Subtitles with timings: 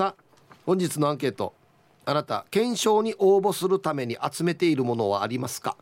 [0.00, 0.22] さあ
[0.64, 1.52] 本日のアンケート。
[2.06, 5.76] あなた検証に応募するために集めているものはありますか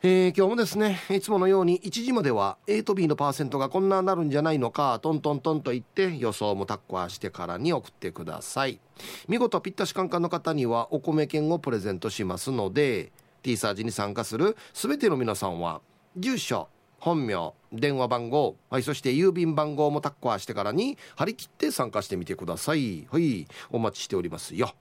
[0.00, 8.78] えー、今日もですねいつものように1時までは A と B のパーセントがこんななるんじゃないのかトントントンと言って予想もタッコアしてからに送ってください。
[9.26, 13.10] 見事ぴったしカンカンの方にはお米券をプレゼントしますので
[13.42, 15.80] T サージに参加する全ての皆さんは
[16.16, 16.68] 住所
[17.00, 23.08] 本名電話番号、はい、そして郵便番号もタッコアしてからに張り切って参加してみてください。
[23.10, 24.72] はいお待ちしておりますよ。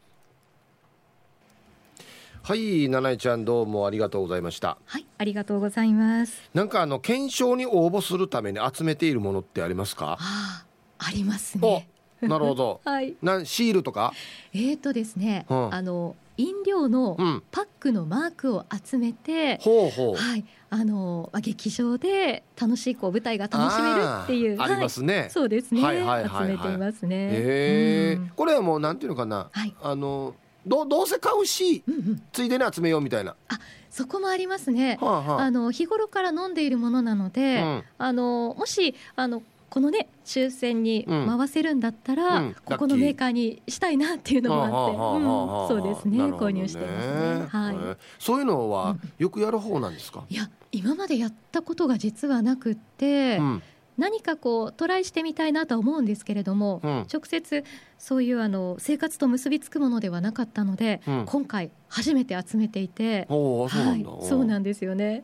[2.48, 4.78] はい七重ちゃんどうもありがとうございました。
[4.86, 6.50] はいありがとうございます。
[6.54, 10.18] なんかあの検証に応募するために集めているものってありますか？
[10.18, 10.66] あ
[10.98, 11.90] ありますね。
[12.22, 12.80] なるほど。
[12.88, 13.18] はい。
[13.22, 14.14] なシールとか？
[14.54, 17.18] えーとですね、うん、あの飲料の
[17.52, 20.16] パックのマークを集めて、うん、ほうほう。
[20.16, 27.16] はいあの劇場で楽しいこう舞台が楽しめるっていうありますね、はい、そうですね、はいはいはいはい、集めていますね。
[27.16, 30.34] へえ、うん、これはもうなんていうのかな、はい、あの
[30.68, 33.36] どどうせ買うし、うんうん、ついでに集めようみたいな。
[33.48, 53.64] あそこもありますね、はあはあ、あの日頃から飲んでいるものなので、うん、あのもしあのこのね抽選に回せるんだったら、うん、ここのメーカーにしたいなっていうのもあって、そうですね、ね、購入してますね、はい、えー、そういうのはよくやる方なんですか、いや今までやったことが実はなくって、うん
[53.98, 57.64] 何かこうトライしてみたいなとは思うんですけれども、うん、直接
[57.98, 65.24] そういうあの生活と結びつくものではなかったので、うん、今回初めて集めていてはい、そうなんですよね。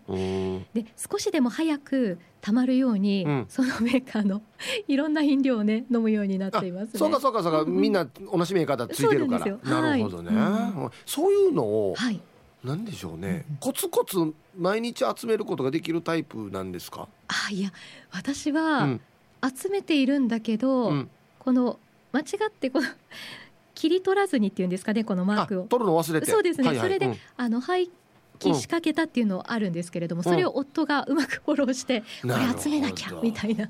[0.74, 4.42] で少しでも早くたまるように、うん、そのメーカーの
[4.88, 9.46] いろんな飲料をね飲むようになっています、ね、そうかそうかそうか、みんな同じメーカーだついてるから。
[9.64, 12.20] なるほどね、はい、そういうのを、はい。
[12.64, 17.10] なんでしょうね、うん、コツコツ毎日集めることができるタイプなんですか？
[17.28, 17.70] あいや
[18.14, 19.00] 私は
[19.44, 21.10] 集めているんだけど、うん、
[21.40, 21.80] この
[22.12, 22.88] 間違ってこの
[23.76, 25.64] 切り取らずにっていうんですかねこのマークを。
[25.64, 26.28] 取るの忘れて。
[26.28, 27.90] そうですね、はいはい、それで、うん、あの廃
[28.40, 33.70] 棄しかけたっていうのあるんですけれども、それを夫がうまくフォローして、これ集めなきゃみたいな。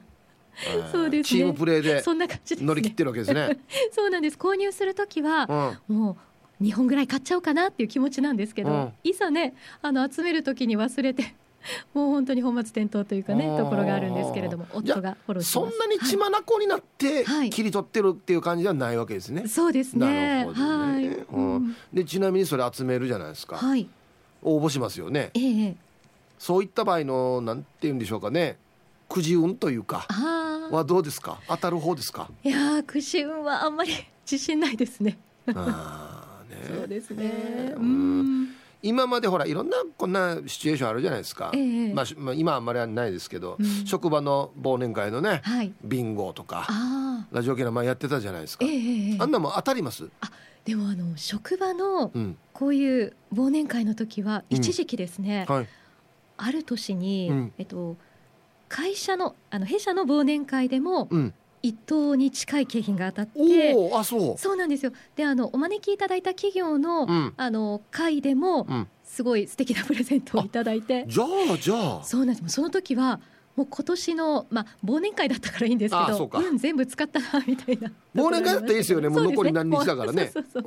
[0.91, 3.57] そうです、ね、チームプレーでそんな感じ、ね、乗り切ってるわけですね。
[3.91, 4.37] そうなんです。
[4.37, 6.17] 購入するときは、も
[6.59, 11.35] う2本ぐらい買っちゃおうかなっていう気持ちなんですけど、うん、いざねあの集める時に忘れて
[11.93, 23.87] もう本当に本末転倒というかねところがあるんですけれども夫がフォローしてそんなに血眼になって切り取ってるっていう感じではないわけですね、はい、そうですね、ね、はい、うん、でちなみにそれ集めるじゃないですか、はい、
[24.41, 25.75] 応募しますよね、ええ、
[26.37, 28.57] そういった場合のなんて言うんでしょうかね。
[29.09, 30.07] くじ運というか
[30.71, 31.39] はどうですか？
[31.47, 32.29] 当たる方ですか？
[32.43, 33.91] いやくじ運はあんまり
[34.29, 35.19] 自信ないですね。
[35.53, 36.39] あ
[36.75, 37.73] そうですね。
[37.77, 38.49] うん
[38.83, 46.67] 今までほらいろんなこんなシチュエーションあるじゃないですか、えー、まあ、まあ、今はあんまりないですけど、うん、職場の忘年会のね、はい、ビンゴとか
[47.31, 50.09] ラジオ系の前やってたじゃないですか、えー、あんなも当たります？
[50.19, 50.29] あ
[50.65, 52.11] でもあの職場の
[52.51, 55.67] こういう忘年会の時は一時期ですね、うんはい、
[56.37, 57.95] ある年に、うん、えっと、
[58.69, 61.33] 会社のあの弊社の忘年会でも、うん
[61.63, 64.37] 一等に近い景品が当たってあそう。
[64.37, 64.91] そうなんですよ。
[65.15, 71.05] であのお招きいただいた企業のうん、あの会でも、うん、すごい素敵なプレゼントをいただいて。
[71.07, 72.03] じゃあじゃあ。
[72.03, 72.53] そうなんです。
[72.55, 73.21] その時は
[73.55, 77.91] もう今年の、まあ、忘年会だったからいいんですけどうん全部使ったなみたいな。
[78.15, 79.09] 忘年会だったらいいですよね。
[79.09, 80.31] もう残り何日だからね。
[80.35, 80.61] ああ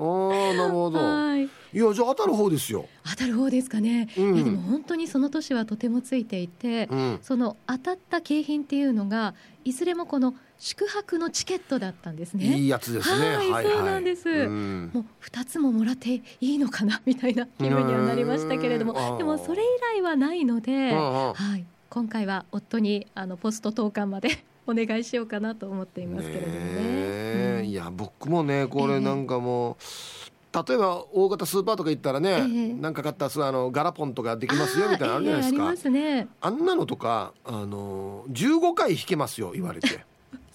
[0.54, 2.86] なるほど、はい、いやじゃあ当たる方ですよ。
[3.04, 9.34] 当たる方ですかね、うん、いやでも本当にその年はとてもついていて、うん、その当たった景品っていうのが
[9.64, 12.44] いずれもこの宿泊のチケットだったんですね。
[12.44, 13.36] いいやつですね。
[13.36, 14.28] はい、はい、そうなんです。
[14.28, 19.66] うん、もう二つももらっていいのかなみたいな気分にはなりましたけれども、でもそれ以
[19.98, 27.62] 来はないので、はい、今回は夫にあのポスト投函までお願いしようかなと思っていますけれどもね。
[27.62, 29.76] ねいや僕もねこれなんかもう。
[29.78, 30.26] えー
[30.64, 40.06] 例えば大型スーパーとか行ったらね、えー、なんか買ったあのガラポンとかできますよみたいなのあるじゃないですか、えー、あね、あんなのとかあの15回引けますよ言われて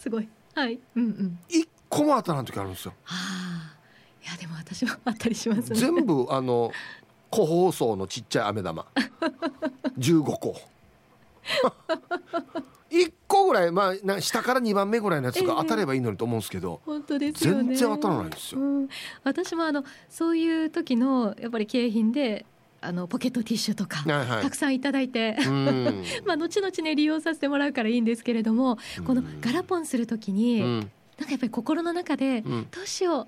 [0.01, 0.27] すごい。
[0.55, 0.79] はい。
[0.95, 1.39] うんうん。
[1.47, 2.93] 1個も当たらん時あるんですよ。
[3.03, 3.75] はあ
[4.23, 6.71] いやでも私もあったりします、ね、全部あの
[7.31, 8.85] 個包装のちっちゃい飴玉。
[9.97, 10.55] 15個。
[12.89, 18.89] 1個ぐらい、まあ、下から2番目ぐらいのやつが当たればいいのにと思うんですけど、えー、本当ですよ、ね、全然当たらないんですよ、うん、
[19.23, 22.45] 私もあのそういう時のやっぱり景品で
[22.83, 25.37] あのポケットティッシュとか、はいはい、たくさんいただいて
[26.25, 30.79] まあ後々ね利用させてもらうからいいんですけれどもこのガラポンする時に、うん、
[31.19, 33.27] なんかやっぱり心の中で、どうしよう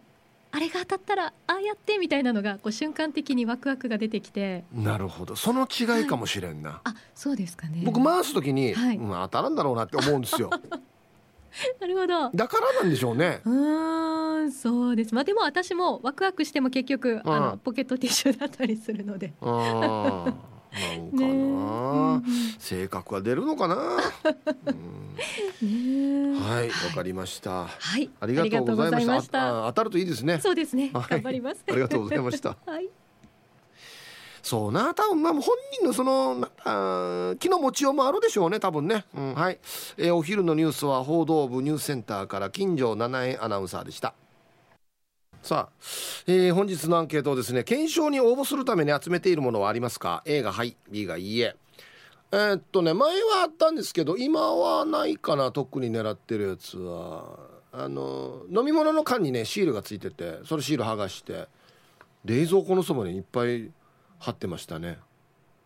[0.55, 4.63] あれが当たったらああやってみたいなのがこう瞬間的にワクワクが出てきて。
[4.71, 5.35] なるほど。
[5.35, 7.81] その違いかもしれんな、はい、あそうですかね。
[7.83, 10.51] 僕回す時に、はい、うん、当たらんだろうなって思うんですよ
[11.79, 12.29] なるほど。
[12.31, 13.41] だからなんでしょうね。
[13.45, 13.49] う
[14.45, 15.13] んそうです。
[15.13, 19.33] まあでも私もワクワクしても結局、あのポケットティッシュだったりするので。
[19.41, 20.33] あ
[20.73, 22.23] なんかな、ね、
[22.57, 23.75] 性格が出るのかな、
[25.61, 27.65] うん、はいわかりました。
[27.67, 28.09] はい。
[28.19, 29.65] ありがとうございました。
[29.67, 30.39] 当たるといいですね。
[30.39, 31.63] そうですね、頑張ります。
[31.69, 32.57] ありがとうございました。
[32.65, 32.89] はい
[34.43, 34.93] そうな。
[34.93, 35.41] 多分まあ本
[35.79, 39.59] 人のそのあ気の持ちようもあるでしょうね多分ね、うん、はい、
[39.97, 44.13] えー、お昼のニュースは報道部ニュースセンターから金城七重アナウンサーでした。
[45.41, 45.73] さあ、
[46.27, 51.55] えー、本日のアンケートをですね検証に応募するために集めているものはありますか？A がはい B がいいえ。
[52.31, 57.51] えー、っとね前はあったんですけど今はないかな特に狙ってるやつは。
[57.75, 61.47] あの飲み物の缶にねシールがついててそれシール剥がして
[62.23, 63.71] 冷蔵庫のそばにいっぱい
[64.23, 64.99] 貼ってましたね。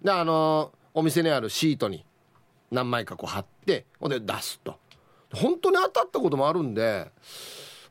[0.01, 2.03] であのお店にあるシートに
[2.71, 4.79] 何枚かこう貼ってほんで出すと。
[5.31, 7.11] 本当に当たったこともあるんで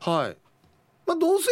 [0.01, 0.37] はい。
[1.05, 1.47] まあ、どうせ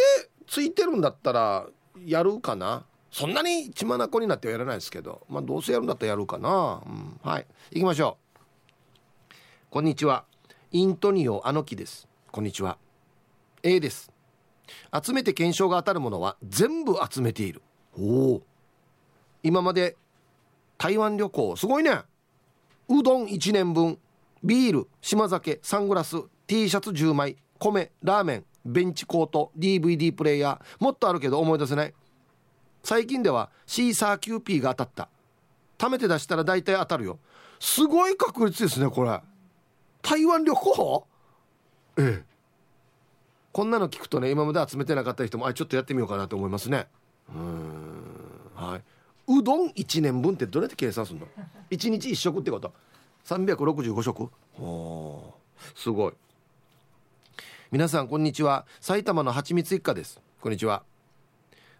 [0.46, 1.66] ついてるんだったら
[2.04, 2.84] やるかな。
[3.10, 7.46] そんなに血眼になってはやらないですけど、まあ、どうせやるんだったらやるかな、うん、はい。
[7.70, 9.34] 行きましょう。
[9.70, 10.24] こんにちは。
[10.72, 12.06] イントニオアノキです。
[12.30, 12.76] こんにちは。
[13.62, 14.12] A です。
[15.02, 17.62] 集めて検証が当たるものは全部集めている。
[17.98, 18.42] おお
[19.46, 19.96] 今まで
[20.76, 22.00] 台湾旅行すごいね。
[22.88, 23.98] うどん1年分
[24.42, 26.16] ビール島酒サングラス
[26.48, 31.94] T シャツ10枚米ラーメンベンチコート DVD プレイヤーもっとあるけど思い出せない。
[32.82, 35.08] 最近ではシーサー QP が当たった。
[35.78, 37.18] 貯めて出したら大体当たるよ。
[37.60, 39.20] すごい確率ですねこれ。
[40.02, 41.06] 台湾旅行？
[41.98, 42.24] ええ。
[43.52, 46.88] こんなの聞くとね今まで集めてなかった人もあちょっとやってみようかなと思いますね。
[47.28, 48.82] うんはい。
[49.28, 51.26] うどん1年分ってどうやって計算するの
[51.70, 52.72] ？1日1食ってこと
[53.24, 54.30] ？365食？
[54.60, 55.34] お
[55.74, 56.12] すごい。
[57.72, 58.66] 皆さんこんにちは。
[58.80, 60.20] 埼玉のはちみつ一家です。
[60.40, 60.84] こんにちは。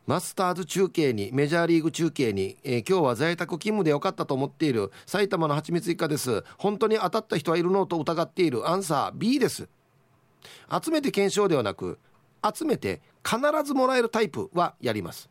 [0.07, 6.45] マスターズ中継にメジャーリーグ中継に、えー、今日は在宅勤務でよかったと思っている埼玉のはちみつ一家です。
[6.59, 9.69] 本当に当たった人はいるのと疑っているアンサー B です。
[10.83, 11.99] 集めて検証ではなく
[12.55, 15.29] 集めて必ずもらえるタイプはやります。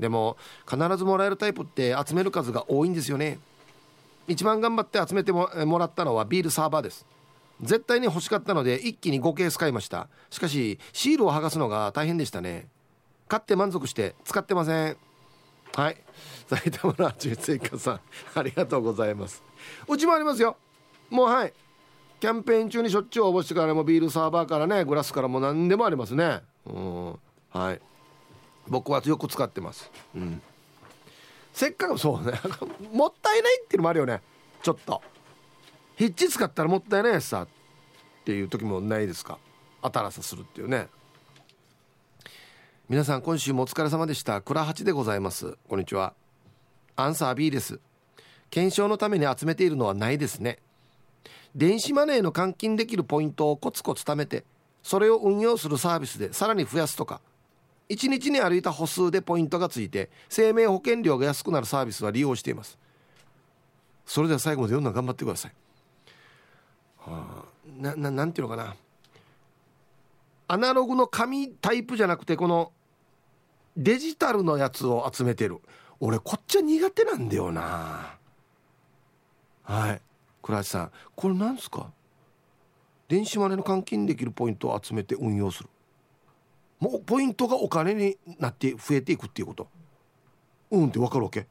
[0.00, 0.36] でも
[0.68, 3.38] 必ずもらえるタイプって集める数が多いんですよね。
[4.26, 5.48] 一番頑張って集めても
[5.78, 7.06] らったのはビールサーバーです。
[7.60, 10.08] 絶対に欲しかったので一気に5ケース買いました。
[10.30, 12.68] しかしシールを剥がすのが大変でしたね。
[13.28, 14.96] 買って満足して使ってません。
[15.74, 15.96] はい。
[16.48, 18.00] 埼玉の中追加さん
[18.34, 19.42] ありがとうございます。
[19.86, 20.56] うちもありますよ。
[21.10, 21.52] もうはい。
[22.20, 26.40] キャンペーン中にしょっちゅう応募してからもビールサーバーからねグラスからも何でもありますね。
[26.66, 27.18] うん。
[27.50, 27.80] はい。
[28.70, 29.90] 僕はよく使ってます。
[30.14, 30.40] うん。
[31.52, 32.40] せっかくそうね。
[32.92, 34.22] もったいないっていうのもあるよね。
[34.62, 35.02] ちょっと。
[35.96, 37.48] ヒッチ使ったらもったいないやつさっ
[38.24, 39.38] ていう時もないですか。
[39.82, 40.88] 当たらさするっていうね。
[42.88, 44.40] 皆さん今週もお疲れ様でした。
[44.40, 45.58] 倉八でございます。
[45.68, 46.14] こんにちは。
[46.94, 47.80] アンサー B です。
[48.50, 50.60] 検証のために集めているのはないですね。
[51.56, 54.44] 電子マネーの換金できるポイントをコツコツ貯めて
[54.82, 57.20] それを運用するサービスでさらに増やすとか
[57.90, 62.78] 1日に歩いた歩数でポイントがついて生命保険料が安くなるサービスは利用しています。
[64.06, 65.52] それでは最後まで読んだ頑張ってください。
[66.98, 67.44] はあ、
[67.78, 68.74] なななんていうのかな。
[70.48, 72.72] アナログの紙タイプじゃなくてこの
[73.76, 75.58] デジタルのやつを集めてる。
[76.00, 78.16] 俺こっちは苦手なんだよな。
[79.64, 80.00] はい。
[80.42, 81.90] 倉橋さんこれなんですか？
[83.08, 85.68] 電子マネーの換金できるポイントを集めて運用する。
[86.80, 89.68] もうポイントがお金になって増えていくっていうこと。
[90.70, 91.46] うんって分かるわけ？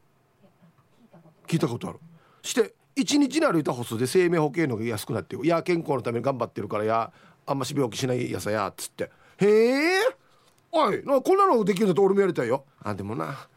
[1.46, 2.00] 聞いたことある。
[2.42, 7.12] して1日に歩いた歩数で生命保険料が安くなっていや健康のために頑張ってるからや。
[7.46, 9.10] あんまし病気しないやさやっつって。
[9.38, 10.00] へえ？
[10.72, 12.64] おいなこんなのできるんだと俺もやりたいよ。
[12.82, 13.48] あでもな。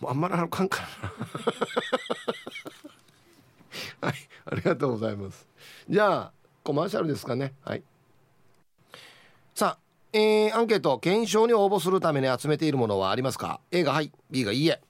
[0.00, 1.14] もうあんまりあかんからな。
[4.08, 4.14] はい
[4.44, 5.46] ありがとうございます。
[5.88, 7.54] じゃあコマーシャルですかね。
[7.62, 7.82] はい。
[9.54, 14.10] さあえー、アンケート検証に応募するために集めているものはありますか？A がはい。
[14.30, 14.80] B がいいえ。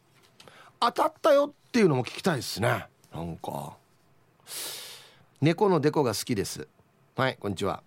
[0.79, 2.87] 当たったよっていうのも聞きたいですね。
[3.15, 3.75] なんか。
[5.41, 6.69] 猫のデコが好きです。
[7.17, 7.83] はいこんにちは。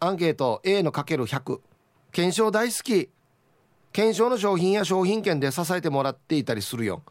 [0.00, 1.60] アンケート A のかける100
[2.12, 3.10] 検証大好き。
[3.92, 7.02] 検証の商品や商品券で支えてもらっていたりするよ。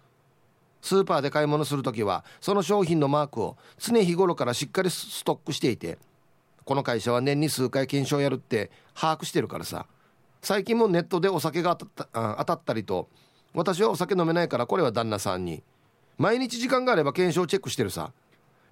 [0.81, 5.97] スーパーで買い物する時はその商品のマークを常日頃からしっかりストックしていて
[6.67, 9.85] この会社は年に数回検証やるって把握してるからさ。
[10.41, 13.07] 最近もネットでお酒が当たった当たったりと。
[13.53, 15.63] 私はお酒飲めないからこれは旦那さんに。
[16.17, 18.11] 毎日時間があれば検証チェックしてるさ。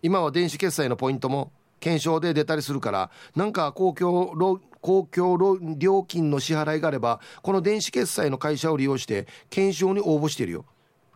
[0.01, 10.65] 今は電子決済のポイントも検証で出たりするからなんか公共公共料金の支払いがあればこの電子決済の会社を利用して検証に応募してるよ。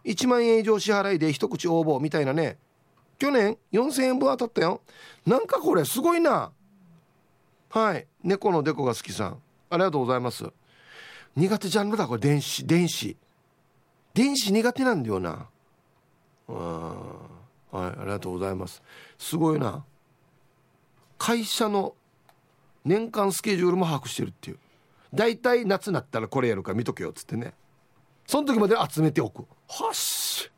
[0.06, 2.58] 1万円以上支払いで一口応募みたいなね。
[3.18, 4.82] 去年4000円分当たったよ。
[5.26, 6.54] なんかこれすごいな。
[7.70, 8.08] はい。
[8.24, 9.38] 猫のデコが好きさん。
[9.70, 10.46] ありがとうございます。
[11.36, 13.16] 苦手ジャンルだこれ電子電子。
[14.14, 15.48] 電子苦手なんだよな。
[16.48, 16.94] うんは
[17.74, 18.82] いありがとうございます。
[19.18, 19.84] すごいな。
[21.20, 21.94] 会社の
[22.84, 24.58] 年間スケジュールも把握してるっていう。
[25.14, 27.54] 大体夏になったらこれやるから見とけよっつってね。
[28.26, 29.46] その時まで集めておく。
[29.68, 30.52] はっし。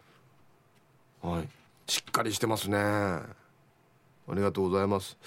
[1.22, 1.50] はい。
[1.88, 3.41] しっかりしてますね。
[4.32, 5.18] ありがとうございます。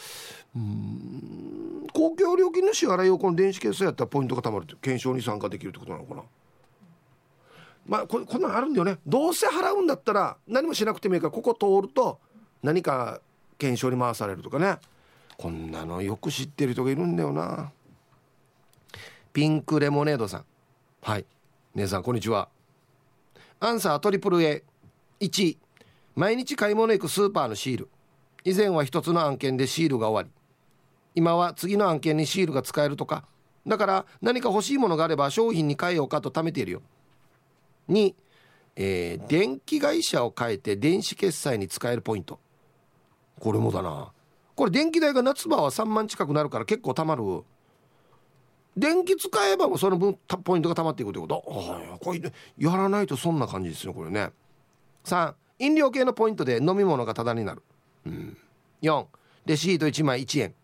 [0.56, 1.86] うん。
[1.92, 6.22] 公共料金の支払いをこの電子決済やったらポイントがたまるって検証に参加できるってことなのかな？
[7.86, 8.98] まあここんなんあるんだよね。
[9.06, 12.18] どうせ払うんだったら何もしなくてもいいからここ通ると
[12.62, 13.20] 何か
[13.58, 14.78] 検証に回されるとかね。
[15.36, 17.72] こんなのよく知ってる人がいるんだよな。
[19.32, 20.44] ピンクレモネードさん。
[21.02, 21.26] はい。
[21.74, 22.48] 姉さんこんにちは。
[23.60, 25.56] アンサートリプル A1
[26.14, 27.88] 毎日買い物行くスーパーのシール。
[28.44, 30.40] 以前は一つの案件でシールが終わり
[31.14, 33.24] 今は次の案件にシールが使えるとか
[33.66, 36.82] だから何か欲しいものがあれば商品に変えようかと貯めているよ。
[37.88, 38.14] 2、
[38.76, 42.40] えー、電気会社を変えて電子決済に使えるポイント。
[43.40, 44.12] これもだな。
[44.54, 47.22] これ電気代が夏場は3万近くなるから結構たまる。
[48.76, 51.42] 電気使えばもその分ポイントがたまっていくってこと。
[51.48, 52.20] ああこれ
[52.58, 54.30] やらないとそんな感じですよこれね。
[55.04, 57.62] 3飲料系のポイントで飲み物がタダになる、
[58.06, 58.36] うん、
[58.82, 59.06] 4
[59.46, 60.54] レシート1枚1円。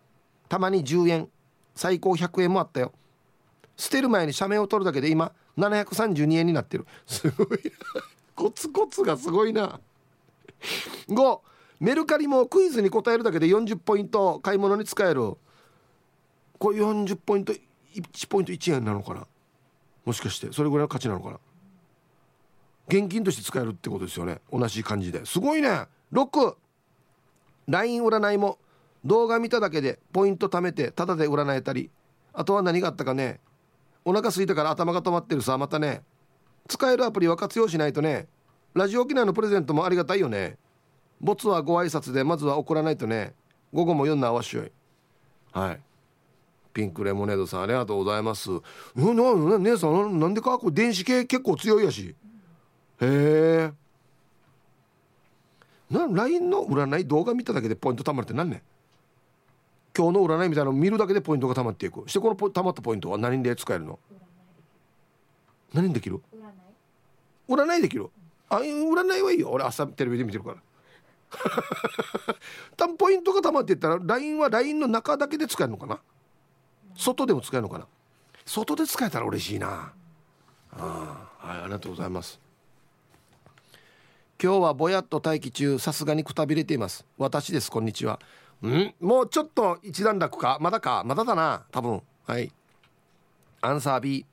[0.48, 1.28] たまに10円。
[1.74, 2.92] 最高100円もあったよ。
[3.76, 6.86] 捨てる前に社名を取るだけで今732円になってる。
[7.06, 7.72] すごい
[8.34, 9.80] コツコツがすごいな。
[11.08, 11.40] 5
[11.80, 15.36] メルカリもクイズに答えるだけで40ポイント買い物に使える。
[16.58, 17.54] これ40ポイント
[17.94, 19.26] 1ポイント1円なのかな。
[20.04, 20.52] もしかして。
[20.52, 21.40] それぐらいの価値なのかな。
[22.88, 24.40] 現金として使えるってことですよね。
[24.52, 25.24] 同じ感じで。
[25.24, 25.86] すごいね。
[26.12, 26.56] 6
[27.68, 28.58] LINE 占いも
[29.04, 31.90] 動画見ただけでポイント貯めてタダで占えたり。
[32.32, 33.40] あとは何があったかね。
[34.04, 36.02] お腹空いたから頭が止まってるさまたね。
[36.68, 38.28] 使えるアプリは活用しないとね。
[38.74, 40.56] ラジオ沖縄のプレゼントもありがたいよね。
[41.20, 43.34] ボツはご挨拶でまずは送らないとね。
[43.72, 44.72] 午後も読んだあわしよい。
[45.52, 45.80] はい。
[46.72, 48.48] ピンクレモネードさんありがとうございます。
[48.94, 50.56] なな姉さんなんでか？
[50.58, 52.14] これ電子系結構強いやし。
[53.00, 53.72] へえ。
[55.90, 58.62] な LINE の占い動画見ただけでポイント貯まるって何ね
[59.96, 62.08] 今日の占いみたいなの見るだけでポイントが貯まっていく。
[62.08, 63.98] してこの貯まったポイントは何で使えるの？
[65.74, 66.20] 何できる？
[67.48, 67.82] 占い。
[67.82, 68.08] できる？
[68.48, 69.50] あ占いはいいよ。
[69.50, 70.56] 俺朝テレビで見てるから。
[72.76, 76.00] 多分ポイントが貯まっていったら LINE は LINE の中だけで使えるのかな？
[76.96, 77.86] 外でも使えるのかな？
[78.46, 79.92] 外で使えたら嬉しいな。
[80.72, 82.40] あはいありがとうございます。
[84.42, 85.78] 今日はぼやっと待機中。
[85.78, 87.04] さすがにくたびれています。
[87.18, 87.70] 私です。
[87.70, 88.18] こんにちは。
[88.66, 88.94] ん？
[88.98, 90.56] もうちょっと一段落か？
[90.62, 91.02] まだか？
[91.04, 91.66] まだだな。
[91.70, 92.00] 多分。
[92.24, 92.50] はい。
[93.60, 94.24] アンサー B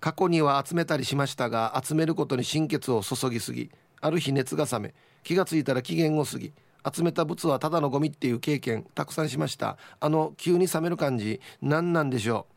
[0.00, 3.70] 過去には集めたりしましたが集めることに心血を注ぎすぎ
[4.00, 6.52] ある日熱が冷め気がついたら期限を過ぎ
[6.92, 9.76] 集めた物はただのゴミっていう経験たくさんしました。
[10.00, 12.55] あの急に冷める感じ何なんでしょう？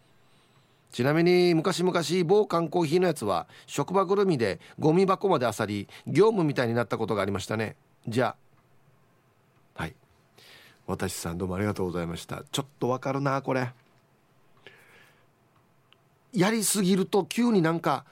[0.92, 7.76] ちなみに昔々某缶コーヒーのやつは職場ぐるみでゴミ箱まであさり業務みたいになったことがありましたね。
[8.08, 8.36] じゃ
[9.76, 9.82] あ。
[9.82, 9.96] はい。
[10.88, 12.44] 私さんどうもありがとうございました。
[12.52, 13.72] ちょっとわかるなこれ。
[16.34, 18.06] やりすぎると急になんか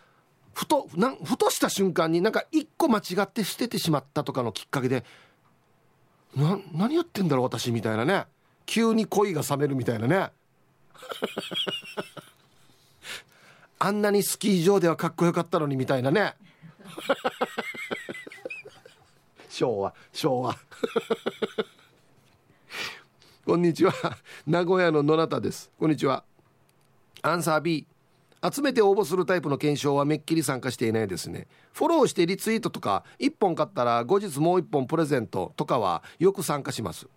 [0.53, 5.03] ふとなふとした瞬間になんか一個間違って捨ててしまったとかのきっかけで
[6.35, 8.25] な何やってんだろう私みたいなね。
[8.65, 10.31] 急に恋が冷めるみたいなね。
[13.79, 16.33] あんなにスキー場ではかっこよかったのにみたいなね。
[19.49, 20.55] 昭和昭和。
[23.45, 23.93] こんにちは。
[24.45, 25.71] 名古屋の野中です。
[25.79, 26.23] こんにちは。
[27.21, 27.85] アンサー B
[28.53, 31.47] 集めて応募するタイプの検証はめっきり参加していないですね。
[31.73, 37.07] フォローしてリツイートとか1本買ったら後日もう1本プレゼントとかはよく参加します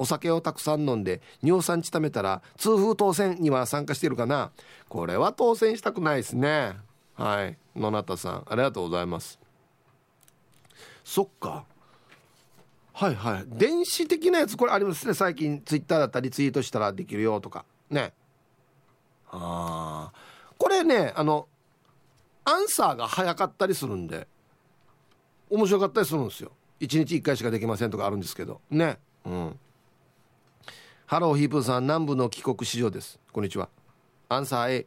[0.00, 4.50] お酒をたくさん飲んで尿酸値貯めたら痛風当選には参加してるかな？
[4.88, 6.74] これは当選したくないですね。
[7.16, 7.58] はい。
[7.76, 9.38] 野中さんありがとうございます。
[11.04, 11.66] そっか。
[12.94, 13.44] はいはい。
[13.46, 15.12] 電子的なやつこれありますね。
[15.12, 17.66] 最近ツイッターだったりツイートしたらできるよとか。
[17.90, 18.14] ね。
[19.30, 20.12] ああ
[20.56, 21.46] これねあの
[22.46, 24.26] アンサーが早かったりするんで
[25.50, 26.52] 面白かったりするんですよ。
[26.80, 28.62] 1日1回しかできませんとかあるんですけど。
[28.70, 28.98] ね。
[29.26, 29.58] うん。
[31.10, 33.18] ハローヒープーさん南部の帰国子女です。
[33.32, 33.68] こんにちは。
[34.28, 34.86] アンサー A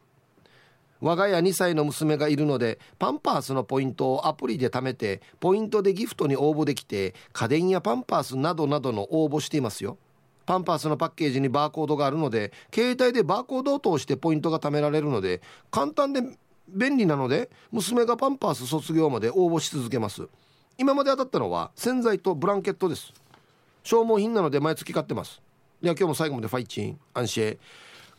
[1.02, 9.98] 我が家2歳の娘がいるのでパンパースのポイントをアプリで貯めてポイントでギフトに応募できて家電やパンパースなどなどの応募していますよ。
[10.46, 16.22] パンパースのパッケージにバーコードがあるので携帯でバーコードを通してポイントが貯められるので簡単で
[16.68, 20.26] 便利なので娘がパンパース卒業まで応募し続けます。
[20.78, 23.12] 今まで当たったのは洗剤とブランケットです。
[23.82, 25.43] 消耗品なので毎月買ってます。
[25.84, 27.58] では今日も最後までファイチン安心。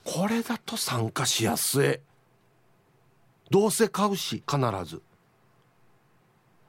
[0.03, 1.99] これだと参加しやすい。
[3.49, 5.01] どうせ買うし必ず。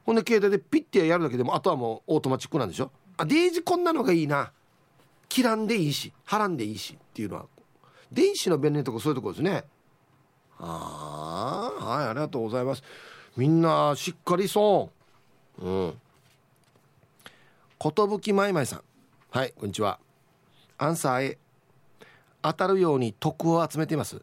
[0.07, 2.91] ほんで携帯でピッてやるだけでもあとはもうオートマチックなんでしょ？
[3.19, 4.53] あデイジこんなのがいいな。
[5.29, 7.47] 切らんでいいし貼らんでいいしっていうのは。
[8.11, 9.65] 電子の便利とこそういうとこですね。
[10.59, 12.83] ああはいありがとうございます。
[13.37, 14.91] みんなしっかりそ
[15.61, 15.63] う。
[15.63, 15.95] うん。
[17.79, 18.81] 寿まいまいさん。
[19.29, 19.99] はいこんにちは。
[20.79, 21.39] アンサー A
[22.43, 24.23] 当たるように徳を集めています。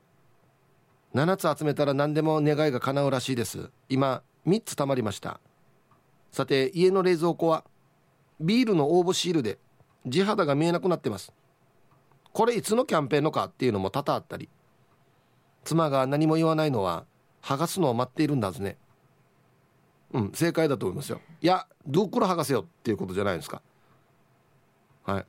[1.13, 3.69] 7つ集めたら何でも願いが叶うらしいです。
[3.89, 5.39] 今3つ貯まりました。
[6.31, 7.63] さて家の冷蔵庫は
[8.39, 9.59] ビールの応募シールで
[10.05, 11.33] 地肌が見えなくなってます。
[12.31, 14.49] これいつのキャンペーンのかっていうのも多々あったり。
[15.63, 17.05] 妻が何も言わないのは
[17.41, 18.77] 剥がすのを待っているんだずね
[20.11, 21.21] うん正解だと思いますよ。
[21.41, 23.61] いやドゥークル剥がせよっていうことじゃないですか。
[25.03, 25.25] はい。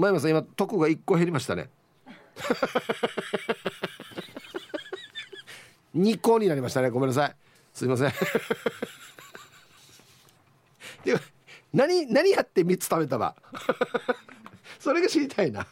[0.00, 1.68] 前山さん今徳が1個減りましたね。
[5.94, 6.88] 2個になりましたね。
[6.88, 7.36] ごめんなさい。
[7.74, 8.12] すいません。
[11.04, 11.14] で
[11.72, 13.36] 何何やって3つ食べたば？
[14.80, 15.66] それが知りたいな。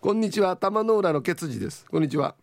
[0.00, 0.56] こんにちは。
[0.56, 1.86] 玉の浦のケツジです。
[1.88, 2.34] こんにちは。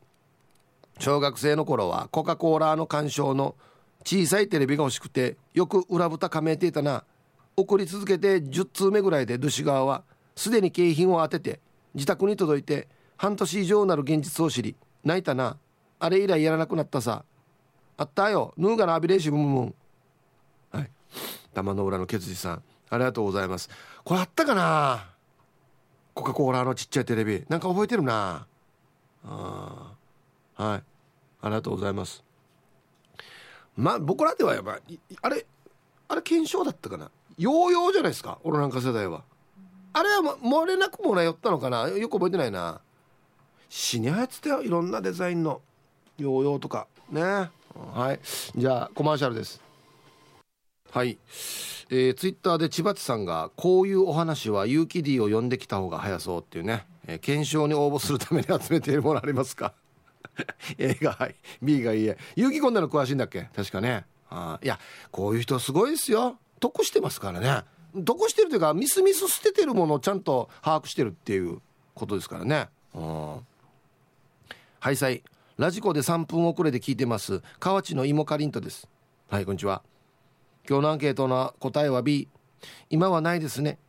[0.99, 3.57] 小学生の頃はコカ・コーラの鑑賞の
[4.05, 7.03] 小さいテレビが欲しくてよく裏蓋加盟ていたな。
[7.57, 10.03] 送り続けて10通目ぐらいでルシ側は
[10.35, 11.59] すでに景品を当てて
[11.93, 12.87] 自宅に届いて
[13.17, 15.57] 半年以上なる現実を知り泣いたな。
[15.99, 17.23] あれ以来やらなくなったさ。
[17.97, 18.53] あったよ。
[18.57, 19.75] ヌーガのアビレーシブムムン。
[20.71, 20.89] はい。
[21.53, 22.63] 玉の裏のケツジさん。
[22.89, 23.69] ありがとうございます。
[24.03, 25.09] これあったかな。
[26.13, 27.45] コカ・コーラのちっちゃいテレビ。
[27.49, 28.47] なんか覚えてるな。
[29.23, 29.93] あ
[30.55, 30.83] はい。
[31.41, 32.23] ありがとうございます。
[33.75, 34.79] まあ僕らではやっぱ
[35.21, 35.45] あれ
[36.07, 37.09] あれ検証だったかな。
[37.41, 39.23] ヨーヨーじゃないですか俺なんか世代は。
[39.93, 41.87] あれは漏れなくもらよったのかな？
[41.89, 42.81] よく覚えてないな。
[43.67, 45.59] 死に流行ってよいろんなデザインの
[46.19, 46.85] ヨーヨーとか。
[47.09, 47.21] ね。
[47.23, 47.49] は
[48.13, 48.19] い。
[48.55, 49.59] じゃあコマーシャルです。
[50.91, 51.17] はい、
[51.89, 59.73] えー、ツイッターで千葉地さんがこういうお話は有機 D を呼んできた方が早そうっていうね、えー、検証に応募するために集めているものありますか
[60.77, 62.17] ？A がはい B がいいえ。
[62.35, 63.49] 有機こんなの詳しいんだっけ？
[63.55, 64.05] 確かね。
[64.29, 66.37] あいやこういう人すごいですよ。
[66.61, 67.63] 得してますからね。
[68.05, 71.59] 得してるというかミスミス捨ててるものをちゃんと把握してるっていう
[71.93, 72.69] ことですからね。
[72.93, 73.35] うん。
[74.79, 75.23] はいさい。
[75.57, 77.41] ラジコで3分遅れで聞いてます。
[77.59, 78.87] 河内の芋かりんとです。
[79.29, 79.81] はいこんにちは。
[80.69, 82.29] 今日のアンケートの答えは B
[82.89, 83.79] 今はないですね。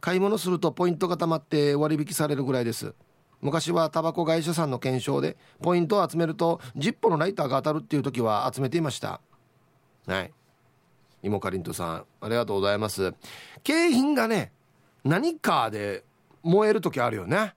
[0.00, 2.94] 買い物するとポイントが貯まって割引されるぐらいです。
[3.42, 9.20] 昔はタバコ会社さんの検証でポイントを集めると10本のライターが当たるっていう時は集めていました。
[10.06, 10.32] はい。
[11.22, 13.14] 芋かりんとさんありがとうございます。
[13.62, 14.52] 景品がね
[15.04, 16.04] 何かで
[16.42, 17.54] 燃える時あるよね。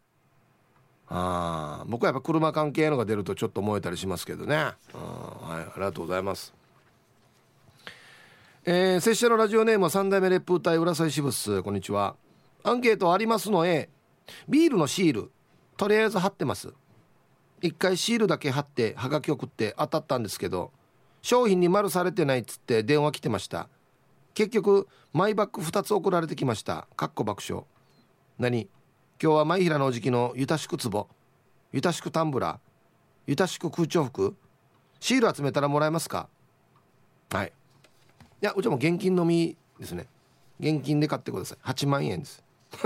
[1.09, 4.55] あ僕はやっぱ車関係のが出るとちょっと燃えたりしますけどね。
[4.55, 6.53] はいありがとうございます。
[8.65, 12.15] えー、拙者のラジオネームは三代目烈風隊浦添支部スこんにちは。
[12.63, 13.89] アンケートありますの A
[14.47, 15.31] ビールのシール
[15.75, 16.73] とりあえず貼ってます。
[17.61, 20.71] 一回シールだけ貼ってはがき送って当たったんですけど
[21.23, 23.69] 商品に丸されてないっつって電話来てました。
[24.33, 26.85] 結局マイバッグ2つ送られてきました。
[26.97, 27.63] かっこ爆笑。
[28.37, 28.67] 何？
[29.21, 31.07] 今日は舞平のおじきのゆたしく壺。
[31.71, 32.57] ゆたしくタンブラー。
[33.25, 34.35] ゆたしく空調服。
[34.99, 36.27] シール集めたらもらえますか？
[37.31, 37.53] はい。
[38.41, 40.07] いやうちも現金のみですね。
[40.59, 41.57] 現金で買ってください。
[41.63, 42.43] 8万円です。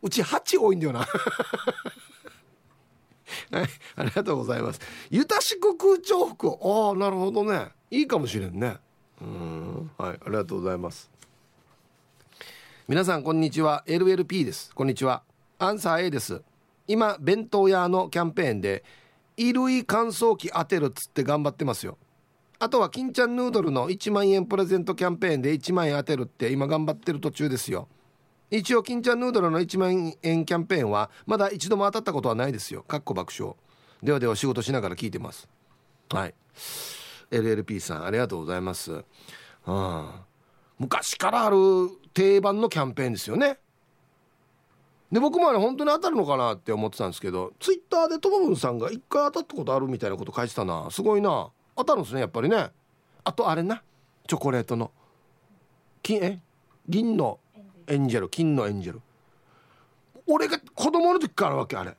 [0.00, 1.04] うち8多いんだよな。
[3.50, 4.80] はい、ありがとうございます。
[5.10, 6.48] ゆたしく空調服。
[6.48, 7.68] ああ、なるほどね。
[7.90, 8.76] いいかもしれんね。
[9.20, 11.18] うん、はい、ありがとうございます。
[12.88, 15.22] 皆さんこんにちは LLP ですこんにちは
[15.58, 16.40] アンサー A です
[16.86, 18.82] 今弁当屋のキャンペーンで
[19.36, 21.98] 衣類乾燥機当てるっつって頑張ってますよ
[22.58, 27.88] あとは金ちゃんヌードルの1万円プレゼントキャンペーンで1万円当てるって今頑張ってる途中ですよ
[28.50, 32.82] 一応金ちゃんヌードルの1万円キャンペーンはまだ一度も当たったことはないですよ。
[32.82, 33.54] かっこ爆笑。
[34.02, 35.48] ではでは仕事しながら聞いてます。
[36.10, 36.34] はい。
[37.30, 39.04] LLP さんありがとうございます。
[39.66, 40.10] うん。
[40.78, 41.56] 昔からある
[42.14, 43.58] 定番のキャンペーンですよね。
[45.12, 50.90] で僕もあれ本当に当たるのかなって思ってたんですけどツイッターでともぶんさんが一回当たったことあるみたいなこと書いてたな。
[50.90, 51.50] すごいな。
[51.76, 52.70] 当たるんですねやっぱりね。
[53.24, 53.82] あとあれな。
[54.26, 54.90] チョコレートの。
[56.02, 56.38] 金え？
[56.88, 57.40] 銀の。
[57.88, 59.00] エンジェル金のエンジェル。
[60.26, 61.96] 俺が子供の時からあるわけあれ。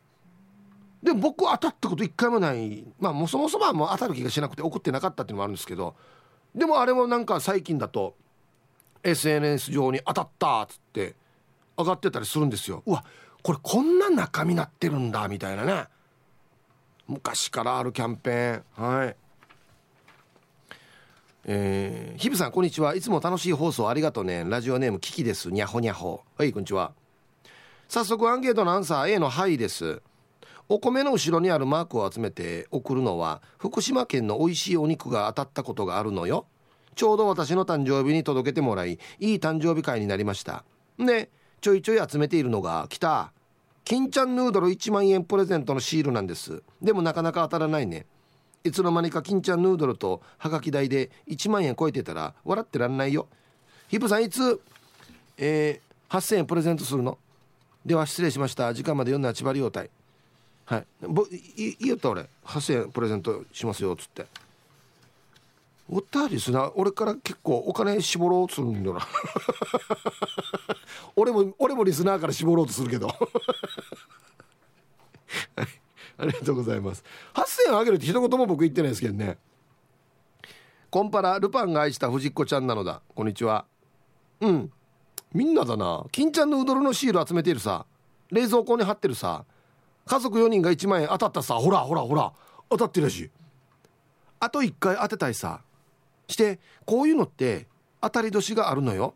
[1.02, 2.86] で僕当たったこと一回もない。
[3.00, 5.96] まあもそもそもはもう当たる気がしなくて怒ってなかったっていうのもあるんですけど。
[6.54, 8.16] でもあれもなんか最近だと
[9.04, 11.16] SNS 上に当たったっつって
[11.78, 12.84] 上がってたりするんですよ。
[12.86, 13.04] うわ
[13.42, 15.86] これこんな中身なってるんだみたいなね。
[17.08, 18.98] 昔からあるキャンペーン。
[18.98, 19.16] はい。
[21.52, 22.94] えー、日比さんこんにちは。
[22.94, 24.46] いつも楽しい放送ありがとうね。
[24.48, 25.50] ラジオネームキキです。
[25.50, 26.22] にゃほにゃほ。
[26.38, 26.92] はいこんにちは。
[27.88, 30.04] 早速アンケートのアンサー A の「はい」です。
[30.68, 36.46] お米の後ろにあるマークを集めて送るのは福島県の美味しいお肉が当たったことがあるのよ。
[36.94, 40.64] ちょうど私の誕生日に届けてもらいいい誕生日会になりました。
[41.00, 41.32] で
[41.62, 43.34] ちょいちょい集めているのが来た。
[43.86, 46.62] 金ちゃんヌードル1万円プレゼントのシールなんです。
[46.80, 48.06] でもなかなか当たらないね。
[48.64, 53.28] いつの間にか金ちゃんヌードルとはがき代で1万円超えてたら笑ってらんないよ。
[53.88, 54.62] ヒップさんいつ、
[55.38, 57.18] えー、8000円プレゼントするの？
[57.86, 58.74] では失礼しました。
[58.74, 59.90] 時間まで読んだ千葉利用隊。
[60.66, 60.86] はい。
[61.02, 62.28] ぼいいよった俺。
[62.46, 64.28] 8000円プレゼントしますよっつって。
[65.92, 66.72] おったりすな。
[66.76, 69.08] 俺から結構お金絞ろうとするんだな。
[71.16, 73.08] 俺も俺もリスナーから絞ろうとするけど。
[73.08, 73.16] は
[75.64, 75.68] い
[76.20, 77.04] ありがとうございます。
[77.34, 79.38] 8000円あげるって一言も僕言ってないですけどね。
[80.90, 83.02] コンパラルパンが愛した藤子ちゃんなのだ。
[83.16, 83.66] こんにちは。
[84.42, 84.72] うん。
[85.34, 86.06] みんなだな。
[86.12, 87.86] 金ちゃんのウドルのシール集めてるさ。
[88.32, 89.46] 冷蔵庫に貼ってるさ。
[90.06, 91.56] 家族4人が1万円当たったさ。
[91.56, 92.34] ほらほらほら。
[92.70, 93.32] 当たってるし
[94.40, 95.62] あと1回当てたいさ。
[96.28, 97.68] してこういうのって
[98.02, 99.16] 当たり年があるのよ。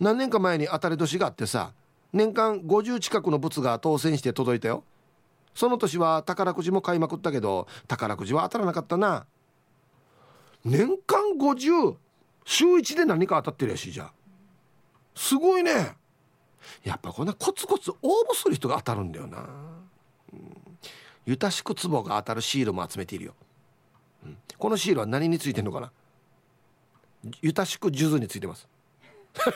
[0.00, 1.72] 何年か前に当たり年があってさ。
[2.12, 4.84] 年間50近くの物が当選して届いたよ。
[5.54, 9.26] その年は宝くじも買いまくったけど宝くじは当たらなかったな。
[10.64, 11.96] 年間50
[12.44, 14.12] 週1で何か当たってるやしじゃ
[15.14, 15.96] すごいね。
[16.84, 19.48] やっぱこんなコツコツ応募する人が当たるんだよな、
[20.32, 20.78] うん、
[21.26, 23.34] ゆたしく壺が当たるシールも集めているよ、
[24.24, 25.90] うん、このシールは何についてんのかな。
[27.40, 28.68] ゆたしく数珠についてます。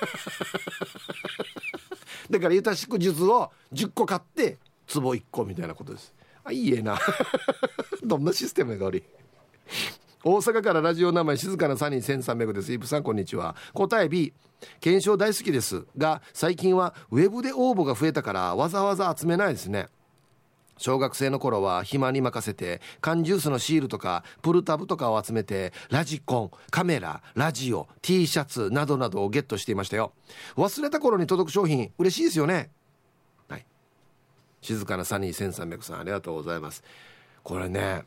[2.31, 4.59] だからゆたしく数珠を10個買って
[4.93, 6.15] 壺1個みたいなことです。
[6.45, 6.99] あいいえな。
[8.05, 9.03] どんなシステムやが悪い
[10.25, 12.73] 大阪からラジオ名前静かなサニー1300です。
[12.73, 13.55] イブさんこんにちは。
[13.75, 14.33] 答え B
[14.81, 15.87] 検証大好きです。
[15.97, 19.89] が最近はウェブで応募が増えたからわざわざ集めないですね。
[20.79, 30.13] 小学生の頃は暇に任せて缶ジュースのシールとかプルタブとかを集めてラジコンカメララジオ T シャツなどなどをゲットしていましたよ。
[30.57, 32.71] 忘れた頃に届く商品嬉しいですよね。
[34.61, 36.83] 静かなサニー1300さんありがとうございます。
[37.43, 38.03] これね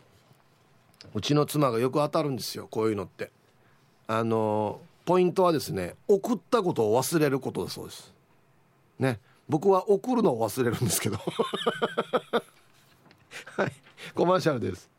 [1.14, 3.32] うちの妻がよく当たるんですよこういうのって。
[4.08, 8.14] あのポイントはですね送ったことを忘れることだそうです。
[9.00, 9.20] ね。
[9.48, 11.18] 僕は送るのを忘れるんですけど。
[13.58, 13.72] はい。
[14.14, 14.90] コマーシャルです。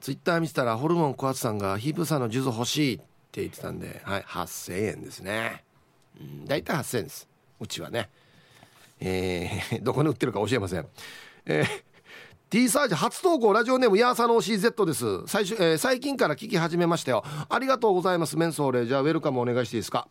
[0.00, 4.22] ツイッター見てたらホルモン小松さんがヒープさんの数珠欲しいって言ってたんではい。
[4.22, 5.64] 8000円ですね。
[6.20, 6.44] うん。
[6.44, 7.28] 大体8000円です。
[7.60, 8.10] うちはね。
[9.00, 10.86] えー、 どこに売ってるか教えません。
[11.46, 11.66] えー
[12.50, 14.38] T サージ初投稿ラジオネームヤーサノー
[14.72, 15.24] CZ です。
[15.28, 17.22] 最初、えー、最近から聞き始めましたよ。
[17.48, 18.36] ありがとうございます。
[18.36, 20.08] メンソーレじゃあウェルカムお願いしていいですか？